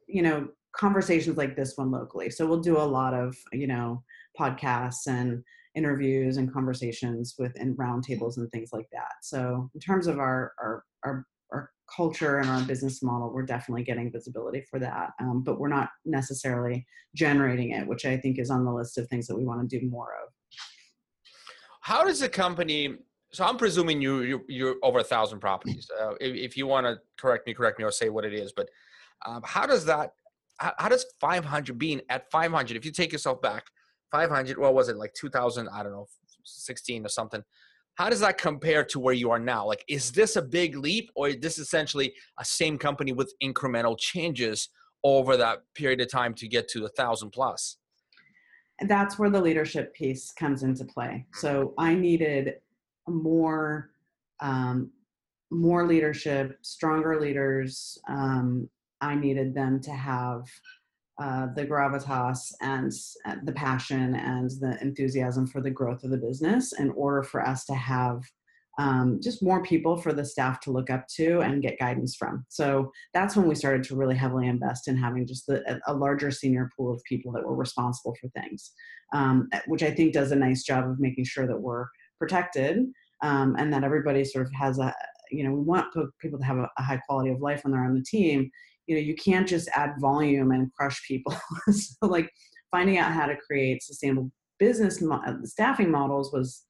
[0.08, 2.30] you know conversations like this one locally.
[2.30, 4.04] So we'll do a lot of you know
[4.40, 5.44] podcasts and
[5.76, 9.12] interviews and conversations with and roundtables and things like that.
[9.22, 13.84] So in terms of our our our our culture and our business model, we're definitely
[13.84, 15.12] getting visibility for that.
[15.20, 19.08] Um, but we're not necessarily generating it, which I think is on the list of
[19.08, 20.32] things that we want to do more of.
[21.82, 22.98] How does the company
[23.32, 25.90] so I'm presuming you you're, you're over a thousand properties.
[26.00, 28.52] Uh, if, if, you want to correct me, correct me or say what it is.
[28.52, 28.70] But
[29.26, 30.14] um, how does that?
[30.60, 32.78] How, how, does 500 being at 500?
[32.78, 33.66] If you take yourself back,
[34.12, 34.58] 500.
[34.58, 35.68] What was it like 2000?
[35.70, 36.08] I don't know,
[36.44, 37.44] 16 or something.
[37.96, 39.66] How does that compare to where you are now?
[39.66, 43.98] Like, is this a big leap, or is this essentially a same company with incremental
[44.00, 44.70] changes
[45.04, 47.78] over that period of time to get to a thousand plus?
[48.88, 51.26] That's where the leadership piece comes into play.
[51.34, 52.56] So I needed
[53.08, 53.92] more
[54.40, 54.92] um,
[55.52, 57.98] more leadership, stronger leaders.
[58.08, 58.70] Um,
[59.02, 60.44] I needed them to have
[61.22, 62.92] uh, the gravitas and
[63.26, 67.46] uh, the passion and the enthusiasm for the growth of the business in order for
[67.46, 68.22] us to have
[68.80, 72.46] um, just more people for the staff to look up to and get guidance from.
[72.48, 76.32] So that's when we started to really heavily invest in having just the, a larger
[76.32, 78.72] senior pool of people that were responsible for things,
[79.14, 81.88] um, which I think does a nice job of making sure that we're
[82.18, 82.86] protected
[83.22, 84.94] um, and that everybody sort of has a
[85.32, 87.84] you know we want people to have a, a, high quality of life when they're
[87.86, 88.50] on the team
[88.90, 91.36] you know you can't just add volume and crush people.
[91.72, 92.30] So like
[92.72, 96.66] finding out how to create sustainable business mo- uh, staffing models was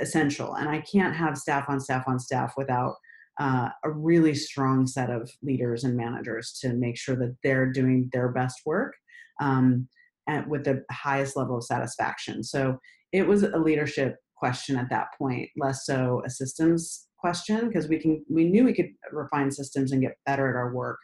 [0.00, 2.94] essential and i can't have staff on staff on staff without
[3.40, 8.08] uh, a really strong set of leaders and managers to make sure that they're doing
[8.12, 8.94] their best work
[9.40, 9.88] um,
[10.28, 12.44] and with the highest level of satisfaction.
[12.44, 12.78] So
[13.12, 17.98] it was a leadership question at that point, less so a systems question because we
[17.98, 20.98] can we knew we could refine systems and get better at our work,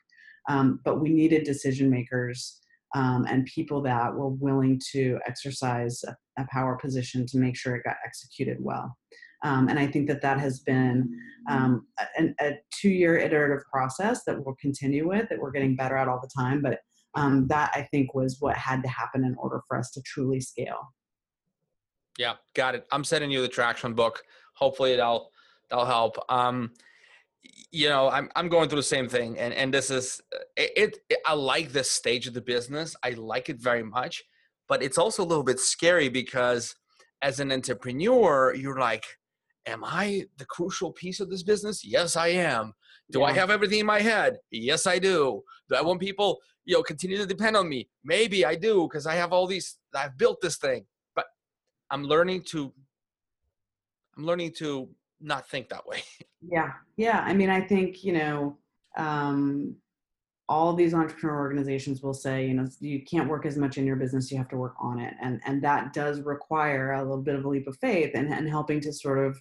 [0.48, 2.60] um, but we needed decision makers
[2.94, 7.74] um, and people that were willing to exercise a, a, power position to make sure
[7.74, 8.96] it got executed well.
[9.44, 11.08] Um, and I think that that has been
[11.50, 11.86] um,
[12.18, 16.20] a, a two-year iterative process that we'll continue with, that we're getting better at all
[16.20, 16.62] the time.
[16.62, 16.78] But
[17.14, 20.40] um, that I think was what had to happen in order for us to truly
[20.40, 20.92] scale.
[22.18, 22.86] Yeah, got it.
[22.92, 24.22] I'm sending you the traction book.
[24.54, 25.30] Hopefully that'll
[25.68, 26.16] that'll help.
[27.70, 30.98] You know, I'm I'm going through the same thing, and and this is uh, it,
[31.10, 31.18] it.
[31.26, 32.96] I like this stage of the business.
[33.02, 34.22] I like it very much,
[34.68, 36.74] but it's also a little bit scary because
[37.22, 39.04] as an entrepreneur, you're like,
[39.66, 41.84] am I the crucial piece of this business?
[41.84, 42.72] Yes, I am.
[43.10, 43.26] Do yeah.
[43.26, 44.38] I have everything in my head?
[44.50, 45.42] Yes, I do.
[45.68, 47.88] Do I want people, you know, continue to depend on me?
[48.04, 49.76] Maybe I do because I have all these.
[49.94, 50.86] I've built this thing.
[51.14, 51.26] But
[51.90, 52.72] I'm learning to
[54.16, 54.88] I'm learning to
[55.20, 56.02] not think that way.
[56.48, 56.74] Yeah.
[56.96, 57.24] Yeah.
[57.26, 58.56] I mean, I think, you know,
[58.96, 59.74] um,
[60.48, 63.96] all these entrepreneur organizations will say, you know, you can't work as much in your
[63.96, 65.14] business, you have to work on it.
[65.20, 68.48] And and that does require a little bit of a leap of faith and, and
[68.48, 69.36] helping to sort of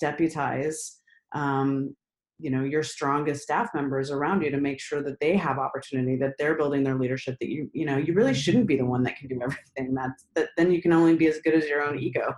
[0.00, 0.98] deputize
[1.32, 1.96] um,
[2.40, 6.16] you know your strongest staff members around you to make sure that they have opportunity
[6.16, 9.02] that they're building their leadership that you you know you really shouldn't be the one
[9.02, 9.94] that can do everything.
[9.94, 12.34] That's that then you can only be as good as your own ego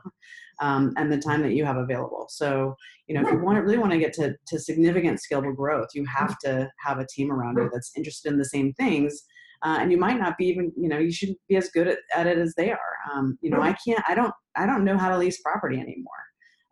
[0.60, 2.26] um, and the time that you have available.
[2.28, 2.76] So
[3.12, 5.88] you know if you want to really want to get to, to significant scalable growth
[5.94, 9.24] you have to have a team around you that's interested in the same things
[9.62, 11.98] uh, and you might not be even you know you shouldn't be as good at,
[12.14, 12.78] at it as they are.
[13.12, 16.22] Um, you know i can't i don't i don't know how to lease property anymore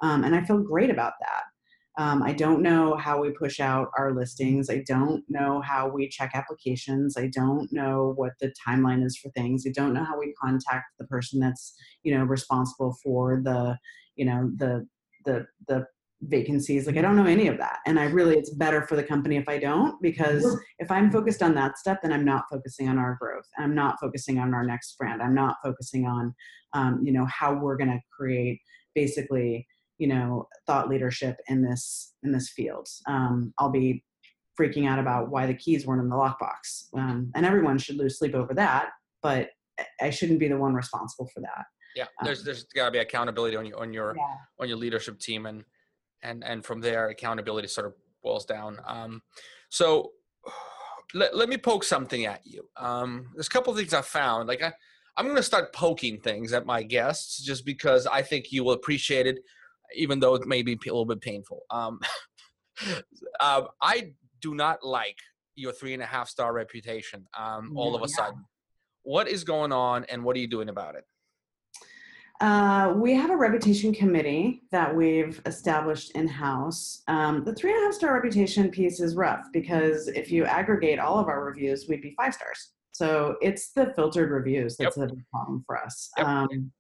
[0.03, 1.43] um, and i feel great about that
[2.01, 4.71] um, I don't know how we push out our listings.
[4.71, 7.19] I don't know how we check applications.
[7.19, 9.67] I don't know what the timeline is for things.
[9.67, 13.77] I don't know how we contact the person that's you know responsible for the
[14.17, 14.87] you know the
[15.27, 15.85] the the
[16.23, 16.87] vacancies.
[16.87, 19.37] Like I don't know any of that, and I really it's better for the company
[19.37, 22.97] if I don't because if I'm focused on that stuff, then I'm not focusing on
[22.97, 23.47] our growth.
[23.59, 25.21] I'm not focusing on our next brand.
[25.21, 26.35] I'm not focusing on
[26.73, 28.59] um, you know how we're going to create
[28.95, 29.67] basically
[30.01, 32.89] you know thought leadership in this in this field.
[33.07, 34.03] Um, i'll be
[34.59, 36.89] freaking out about why the keys weren't in the lockbox.
[36.95, 38.89] Um, and everyone should lose sleep over that
[39.23, 39.51] but
[40.01, 41.65] i shouldn't be the one responsible for that.
[41.95, 44.35] Yeah there's um, there's got to be accountability on your on your yeah.
[44.59, 45.65] on your leadership team and
[46.23, 48.79] and and from there accountability sort of boils down.
[48.87, 49.23] Um,
[49.69, 50.11] so
[51.15, 52.69] let, let me poke something at you.
[52.77, 54.49] Um, there's a couple of things i found.
[54.49, 54.73] Like i
[55.17, 58.73] i'm going to start poking things at my guests just because i think you will
[58.73, 59.41] appreciate it
[59.95, 61.63] even though it may be a little bit painful.
[61.71, 62.01] Um,
[63.41, 65.17] uh, I do not like
[65.55, 68.45] your three and a half star reputation um, all of a sudden.
[69.03, 71.05] What is going on and what are you doing about it?
[72.41, 77.03] Uh, we have a reputation committee that we've established in house.
[77.07, 80.99] Um, the three and a half star reputation piece is rough because if you aggregate
[80.99, 82.71] all of our reviews, we'd be five stars.
[82.93, 85.11] So it's the filtered reviews that's yep.
[85.11, 86.11] a problem for us.
[86.17, 86.27] Yep.
[86.27, 86.73] Um,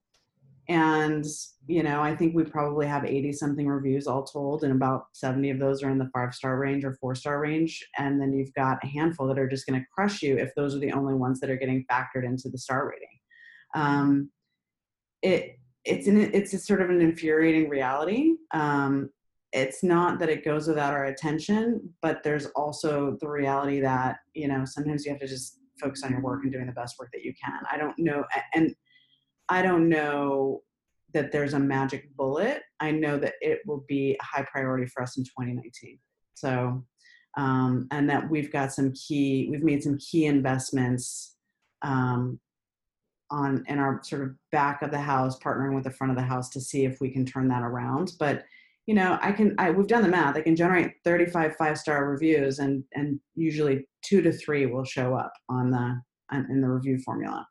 [0.71, 1.27] and
[1.67, 5.51] you know i think we probably have 80 something reviews all told and about 70
[5.51, 7.85] of those are in the five star range or four star range.
[7.99, 10.75] And then you've got a handful that are just going to crush you if those
[10.75, 13.09] are the only ones that are getting factored into the star rating.
[13.75, 14.31] Um,
[15.23, 18.35] it it's an it's a sort of an infuriating reality.
[18.53, 19.11] Um,
[19.53, 24.47] it's not that it goes without our attention but there's also the reality that you
[24.47, 27.09] know sometimes you have to just focus on your work and doing the best work
[27.13, 27.59] that you can.
[27.71, 28.75] I don't know and
[29.51, 30.63] I don't know
[31.13, 32.63] that there's a magic bullet.
[32.79, 35.99] I know that it will be a high priority for us in 2019.
[36.35, 36.85] So,
[37.37, 41.35] um, and that we've got some key, we've made some key investments
[41.83, 42.39] um,
[43.31, 46.23] on in our sort of back of the house, partnering with the front of the
[46.23, 48.13] house to see if we can turn that around.
[48.19, 48.45] But
[48.87, 50.37] you know, I can, I we've done the math.
[50.37, 55.15] I can generate 35 five star reviews, and and usually two to three will show
[55.15, 56.01] up on the
[56.33, 57.47] in the review formula.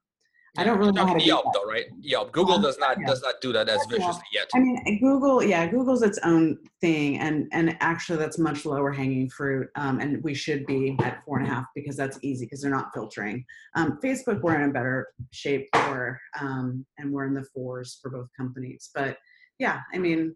[0.59, 1.85] I don't really know how to Yelp though, right?
[2.01, 2.33] Yelp.
[2.33, 3.07] Google um, does not yeah.
[3.07, 4.49] does not do that as viciously yet.
[4.53, 9.29] I mean, Google, yeah, Google's its own thing, and and actually that's much lower hanging
[9.29, 9.69] fruit.
[9.75, 12.71] Um, and we should be at four and a half because that's easy because they're
[12.71, 13.45] not filtering.
[13.75, 18.11] Um, Facebook, we're in a better shape for, um, and we're in the fours for
[18.11, 18.89] both companies.
[18.93, 19.17] But
[19.59, 20.35] yeah, I mean,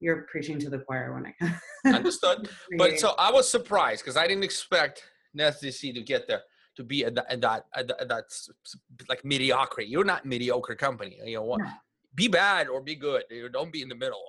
[0.00, 1.60] you're preaching to the choir when I
[1.96, 2.48] understood.
[2.76, 5.04] But so I was surprised because I didn't expect
[5.38, 6.42] NestDC to get there
[6.76, 8.24] to be at that, at that, at that,
[9.08, 9.90] like mediocrity.
[9.90, 11.18] You're not mediocre company.
[11.24, 11.60] You know what?
[12.14, 13.24] Be bad or be good.
[13.30, 14.22] You don't be in the middle.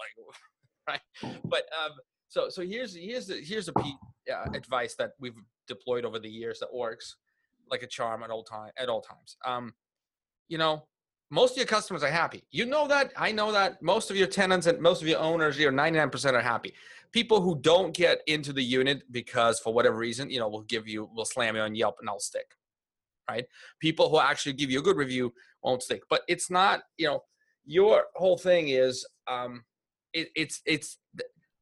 [0.88, 1.34] Like, right?
[1.46, 1.92] But um,
[2.28, 3.96] so so here's here's the here's a piece,
[4.34, 5.36] uh, advice that we've
[5.68, 7.18] deployed over the years that works
[7.70, 9.38] like a charm at all time at all times.
[9.46, 9.74] Um,
[10.48, 10.84] you know,
[11.32, 12.44] most of your customers are happy.
[12.52, 13.12] You know that.
[13.18, 13.82] I know that.
[13.82, 16.74] Most of your tenants and most of your owners, your 99% are happy
[17.12, 20.88] people who don't get into the unit because for whatever reason, you know, will give
[20.88, 22.56] you, will slam you on Yelp and I'll stick.
[23.30, 23.46] Right?
[23.80, 26.04] People who actually give you a good review won't stick.
[26.10, 27.24] But it's not, you know,
[27.66, 29.64] your whole thing is um,
[30.14, 30.98] it, it's it's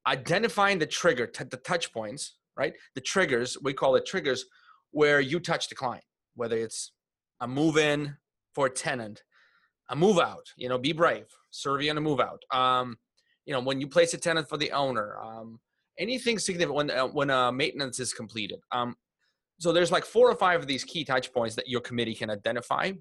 [0.08, 2.74] identifying the trigger, t- the touch points, right?
[2.96, 4.46] The triggers, we call it triggers,
[4.92, 6.06] where you touch the client,
[6.36, 6.94] whether it's
[7.42, 8.16] a move in
[8.56, 9.24] for a tenant,
[9.90, 12.42] a move out, you know, be brave, survey and a move out.
[12.52, 12.98] Um,
[13.50, 15.60] you know when you place a tenant for the owner um,
[15.98, 18.96] anything significant when uh, when uh, maintenance is completed um,
[19.58, 22.30] so there's like four or five of these key touch points that your committee can
[22.30, 22.92] identify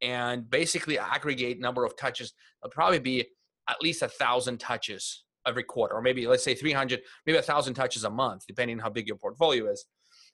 [0.00, 2.32] and basically aggregate number of touches
[2.62, 3.26] it'll probably be
[3.68, 7.74] at least a thousand touches every quarter or maybe let's say 300 maybe a thousand
[7.74, 9.84] touches a month depending on how big your portfolio is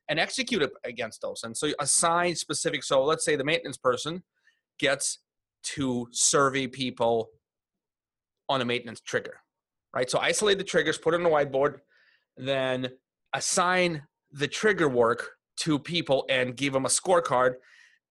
[0.08, 4.22] and execute it against those and so assign specific so let's say the maintenance person
[4.78, 5.18] gets
[5.74, 7.30] to survey people
[8.48, 9.40] on a maintenance trigger
[9.96, 10.10] right?
[10.10, 11.78] So isolate the triggers, put it on a whiteboard,
[12.36, 12.88] then
[13.34, 17.54] assign the trigger work to people and give them a scorecard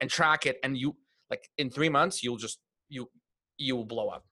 [0.02, 0.58] and track it.
[0.64, 0.96] And you
[1.30, 3.08] like in three months, you'll just you
[3.58, 4.26] you will blow up.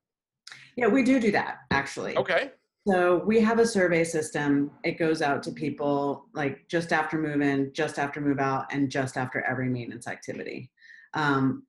[0.76, 2.18] Yeah, we do do that actually.
[2.18, 2.52] Okay.
[2.88, 4.72] So we have a survey system.
[4.84, 8.90] It goes out to people like just after move in, just after move out, and
[8.90, 10.72] just after every maintenance activity.
[11.14, 11.64] Um,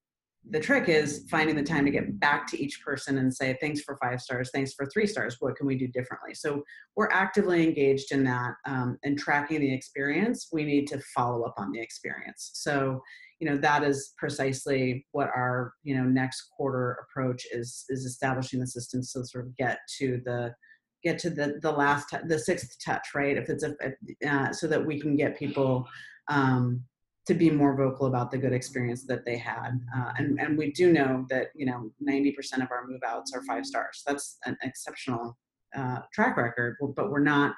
[0.51, 3.80] the trick is finding the time to get back to each person and say thanks
[3.80, 6.34] for five stars thanks for three stars what can we do differently?
[6.34, 6.62] So
[6.97, 10.49] we're actively engaged in that um, and tracking the experience.
[10.53, 12.51] We need to follow up on the experience.
[12.55, 13.01] So
[13.40, 18.61] you know that is precisely what our you know next quarter approach is is establishing
[18.61, 20.55] the systems to sort of get to the
[21.03, 23.36] get to the the last the sixth touch right?
[23.36, 23.74] If it's a
[24.26, 25.86] uh, so that we can get people
[26.28, 26.82] um,
[27.27, 29.81] to be more vocal about the good experience that they had.
[29.97, 33.43] Uh, and and we do know that you know 90% of our move outs are
[33.45, 34.03] five stars.
[34.07, 35.37] That's an exceptional
[35.77, 37.55] uh, track record but we're not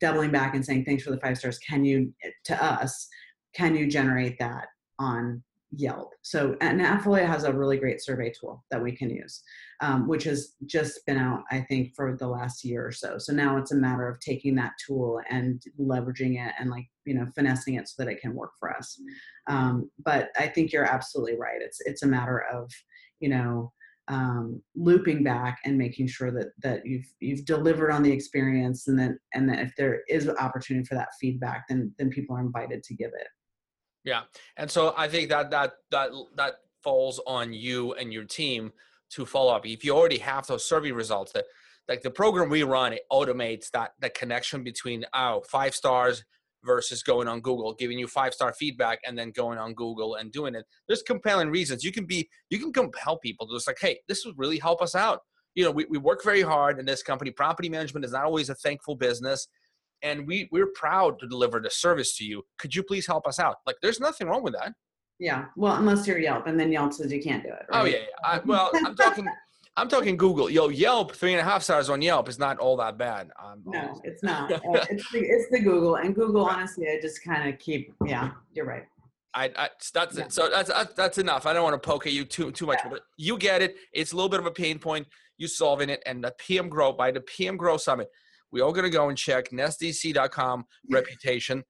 [0.00, 1.58] doubling back and saying thanks for the five stars.
[1.58, 2.12] Can you
[2.44, 3.08] to us
[3.54, 4.66] can you generate that
[4.98, 5.42] on
[5.72, 6.12] Yelp.
[6.22, 9.42] So, and AppFolio has a really great survey tool that we can use,
[9.80, 13.18] um, which has just been out, I think, for the last year or so.
[13.18, 17.14] So now it's a matter of taking that tool and leveraging it and like you
[17.14, 18.98] know finessing it so that it can work for us.
[19.48, 21.60] Um, but I think you're absolutely right.
[21.60, 22.70] It's it's a matter of
[23.20, 23.72] you know
[24.08, 28.98] um, looping back and making sure that that you've you've delivered on the experience and
[28.98, 32.82] that and that if there is opportunity for that feedback, then then people are invited
[32.84, 33.26] to give it.
[34.06, 34.22] Yeah,
[34.56, 38.72] and so I think that that that that falls on you and your team
[39.10, 39.66] to follow up.
[39.66, 41.44] If you already have those survey results, that
[41.88, 46.24] like the program we run, it automates that the connection between oh five stars
[46.64, 50.30] versus going on Google, giving you five star feedback, and then going on Google and
[50.30, 50.64] doing it.
[50.86, 51.82] There's compelling reasons.
[51.82, 54.80] You can be you can compel people to just like, hey, this would really help
[54.80, 55.20] us out.
[55.56, 57.32] You know, we, we work very hard in this company.
[57.32, 59.48] Property management is not always a thankful business
[60.02, 62.42] and we we're proud to deliver the service to you.
[62.58, 63.56] Could you please help us out?
[63.66, 64.74] Like, there's nothing wrong with that.
[65.18, 65.46] Yeah.
[65.56, 67.66] Well, unless you're Yelp, and then Yelp says you can't do it.
[67.70, 67.82] Oh, right?
[67.82, 67.96] Oh yeah.
[67.96, 68.30] yeah.
[68.30, 69.26] I, well, I'm talking.
[69.78, 70.48] I'm talking Google.
[70.48, 73.30] Yo, Yelp, three and a half stars on Yelp is not all that bad.
[73.42, 74.50] Um, no, it's not.
[74.66, 77.92] Uh, it's, the, it's the Google, and Google, honestly, I just kind of keep.
[78.04, 78.84] Yeah, you're right.
[79.34, 80.28] I, I that's yeah.
[80.28, 81.46] so that's that's enough.
[81.46, 82.90] I don't want to poke at you too too much, yeah.
[82.90, 83.76] but you get it.
[83.92, 85.06] It's a little bit of a pain point.
[85.36, 88.08] You solving it, and the PM Grow by the PM Grow Summit
[88.52, 91.62] we all going to go and check nestdc.com reputation,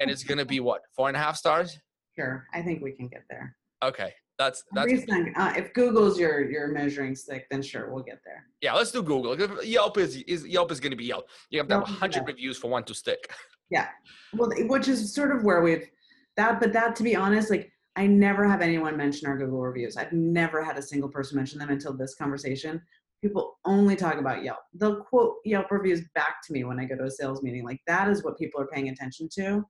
[0.00, 1.78] and it's going to be what four and a half stars.
[2.16, 3.56] Sure, I think we can get there.
[3.82, 4.92] Okay, that's that's.
[5.36, 8.44] Uh, if Google's your your measuring stick, then sure, we'll get there.
[8.60, 9.36] Yeah, let's do Google.
[9.64, 11.28] Yelp is, is Yelp is going to be Yelp.
[11.50, 13.30] You have to have hundred reviews for one to stick.
[13.70, 13.88] Yeah,
[14.34, 15.88] well, which is sort of where we've
[16.36, 19.96] that, but that to be honest, like I never have anyone mention our Google reviews.
[19.96, 22.82] I've never had a single person mention them until this conversation,
[23.22, 24.58] people only talk about Yelp.
[24.74, 27.64] They'll quote Yelp reviews back to me when I go to a sales meeting.
[27.64, 29.64] Like that is what people are paying attention to,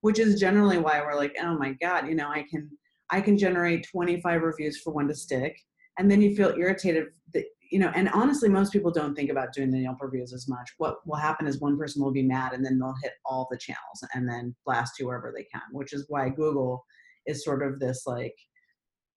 [0.00, 2.70] which is generally why we're like, oh my God, you know, I can
[3.10, 5.60] I can generate 25 reviews for one to stick.
[5.98, 9.52] And then you feel irritated that, you know, and honestly, most people don't think about
[9.52, 10.70] doing the Yelp reviews as much.
[10.78, 13.58] What will happen is one person will be mad and then they'll hit all the
[13.58, 16.84] channels and then blast whoever they can, which is why Google
[17.26, 18.34] is sort of this like,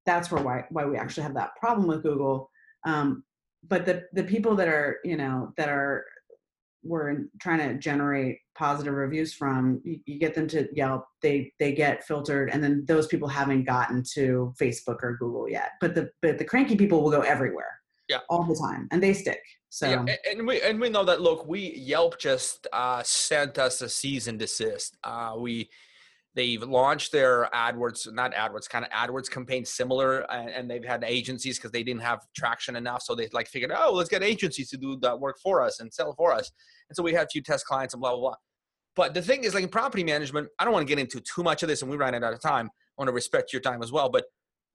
[0.06, 2.50] that's where why, why we actually have that problem with Google.
[2.86, 3.24] Um,
[3.68, 6.06] but the the people that are you know that are
[6.84, 11.72] we're trying to generate positive reviews from you, you, get them to yelp they they
[11.72, 16.10] get filtered and then those people haven't gotten to facebook or google yet but the
[16.22, 18.20] but the cranky people will go everywhere yeah.
[18.30, 19.40] all the time and they stick
[19.70, 19.90] so.
[19.90, 23.90] Yeah, and we and we know that look we yelp just uh sent us a
[23.90, 25.68] cease and desist uh we
[26.36, 31.58] They've launched their AdWords, not AdWords, kind of AdWords campaign similar, and, they've had agencies
[31.58, 33.04] because they didn't have traction enough.
[33.04, 35.94] So they like figured, oh, let's get agencies to do that work for us and
[35.94, 36.52] sell for us.
[36.90, 38.36] And so we had a few test clients and blah blah blah.
[38.96, 41.44] But the thing is, like in property management, I don't want to get into too
[41.44, 42.68] much of this, and we ran out of time.
[42.68, 44.10] I want to respect your time as well.
[44.10, 44.26] But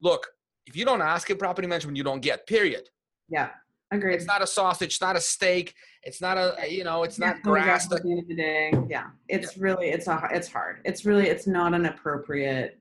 [0.01, 0.27] look,
[0.67, 2.47] if you don't ask in property management, you don't get.
[2.47, 2.89] Period.
[3.29, 3.51] Yeah.
[3.91, 4.15] Agreed.
[4.15, 4.95] It's not a sausage.
[4.95, 5.75] It's not a steak.
[6.03, 7.05] It's not a you know.
[7.05, 7.91] It's not grass.
[7.91, 9.07] At the end of the day, yeah.
[9.29, 9.63] It's yeah.
[9.63, 10.81] really it's a it's hard.
[10.85, 12.79] It's really it's not an appropriate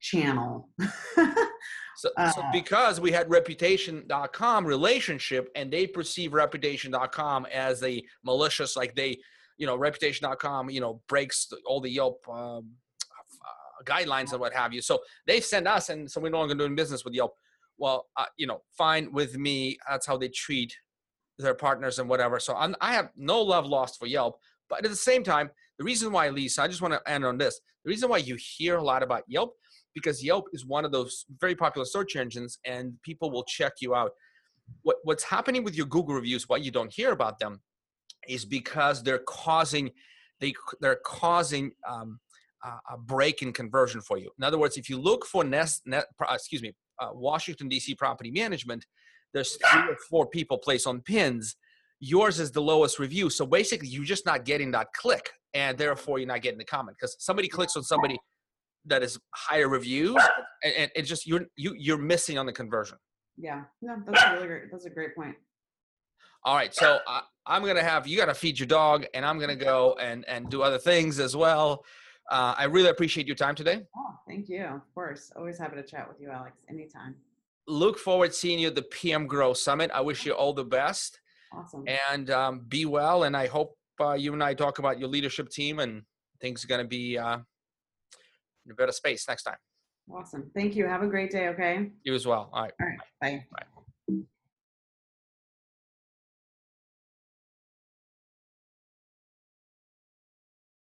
[0.00, 0.68] channel.
[1.96, 8.76] so, uh, so because we had reputation.com relationship and they perceive reputation.com as a malicious
[8.76, 9.18] like they
[9.58, 12.70] you know reputation.com you know breaks all the Yelp um,
[13.44, 14.80] uh, guidelines and what have you.
[14.80, 17.34] So they send us and so we're no longer doing business with Yelp
[17.80, 19.78] well, uh, you know, fine with me.
[19.88, 20.76] That's how they treat
[21.38, 22.38] their partners and whatever.
[22.38, 24.38] So I'm, i have no love lost for Yelp.
[24.68, 27.38] But at the same time, the reason why, Lisa, I just want to end on
[27.38, 27.60] this.
[27.84, 29.54] The reason why you hear a lot about Yelp,
[29.94, 33.94] because Yelp is one of those very popular search engines and people will check you
[33.94, 34.12] out.
[34.82, 37.60] What, what's happening with your Google reviews, why you don't hear about them,
[38.28, 39.90] is because they're causing
[40.40, 42.18] they they're causing um,
[42.64, 44.30] a break in conversion for you.
[44.38, 47.94] In other words, if you look for Nest, net, excuse me, uh, Washington D.C.
[47.94, 48.86] property management,
[49.32, 51.56] there's three or four people placed on pins.
[52.00, 53.30] yours is the lowest review.
[53.30, 56.96] So basically, you're just not getting that click, and therefore you're not getting the comment
[56.98, 58.18] because somebody clicks on somebody
[58.86, 60.16] that is higher reviews,
[60.64, 62.98] and, and it just you're you you're missing on the conversion.
[63.36, 64.62] Yeah, no, that's a really great.
[64.70, 65.36] That's a great point.
[66.44, 69.56] All right, so I, I'm gonna have you gotta feed your dog, and I'm gonna
[69.56, 71.84] go and and do other things as well.
[72.30, 73.82] Uh, I really appreciate your time today.
[73.96, 74.62] Oh, thank you.
[74.64, 76.56] Of course, always happy to chat with you, Alex.
[76.68, 77.16] Anytime.
[77.66, 79.90] Look forward to seeing you at the PM Grow Summit.
[79.92, 81.20] I wish you all the best,
[81.52, 81.84] Awesome.
[82.12, 83.24] and um, be well.
[83.24, 86.02] And I hope uh, you and I talk about your leadership team, and
[86.40, 87.38] things are gonna be uh,
[88.64, 89.56] in a better space next time.
[90.12, 90.50] Awesome.
[90.54, 90.86] Thank you.
[90.86, 91.48] Have a great day.
[91.48, 91.90] Okay.
[92.04, 92.50] You as well.
[92.52, 92.72] All right.
[92.80, 92.98] All right.
[93.20, 93.44] Bye.
[93.52, 93.79] Bye.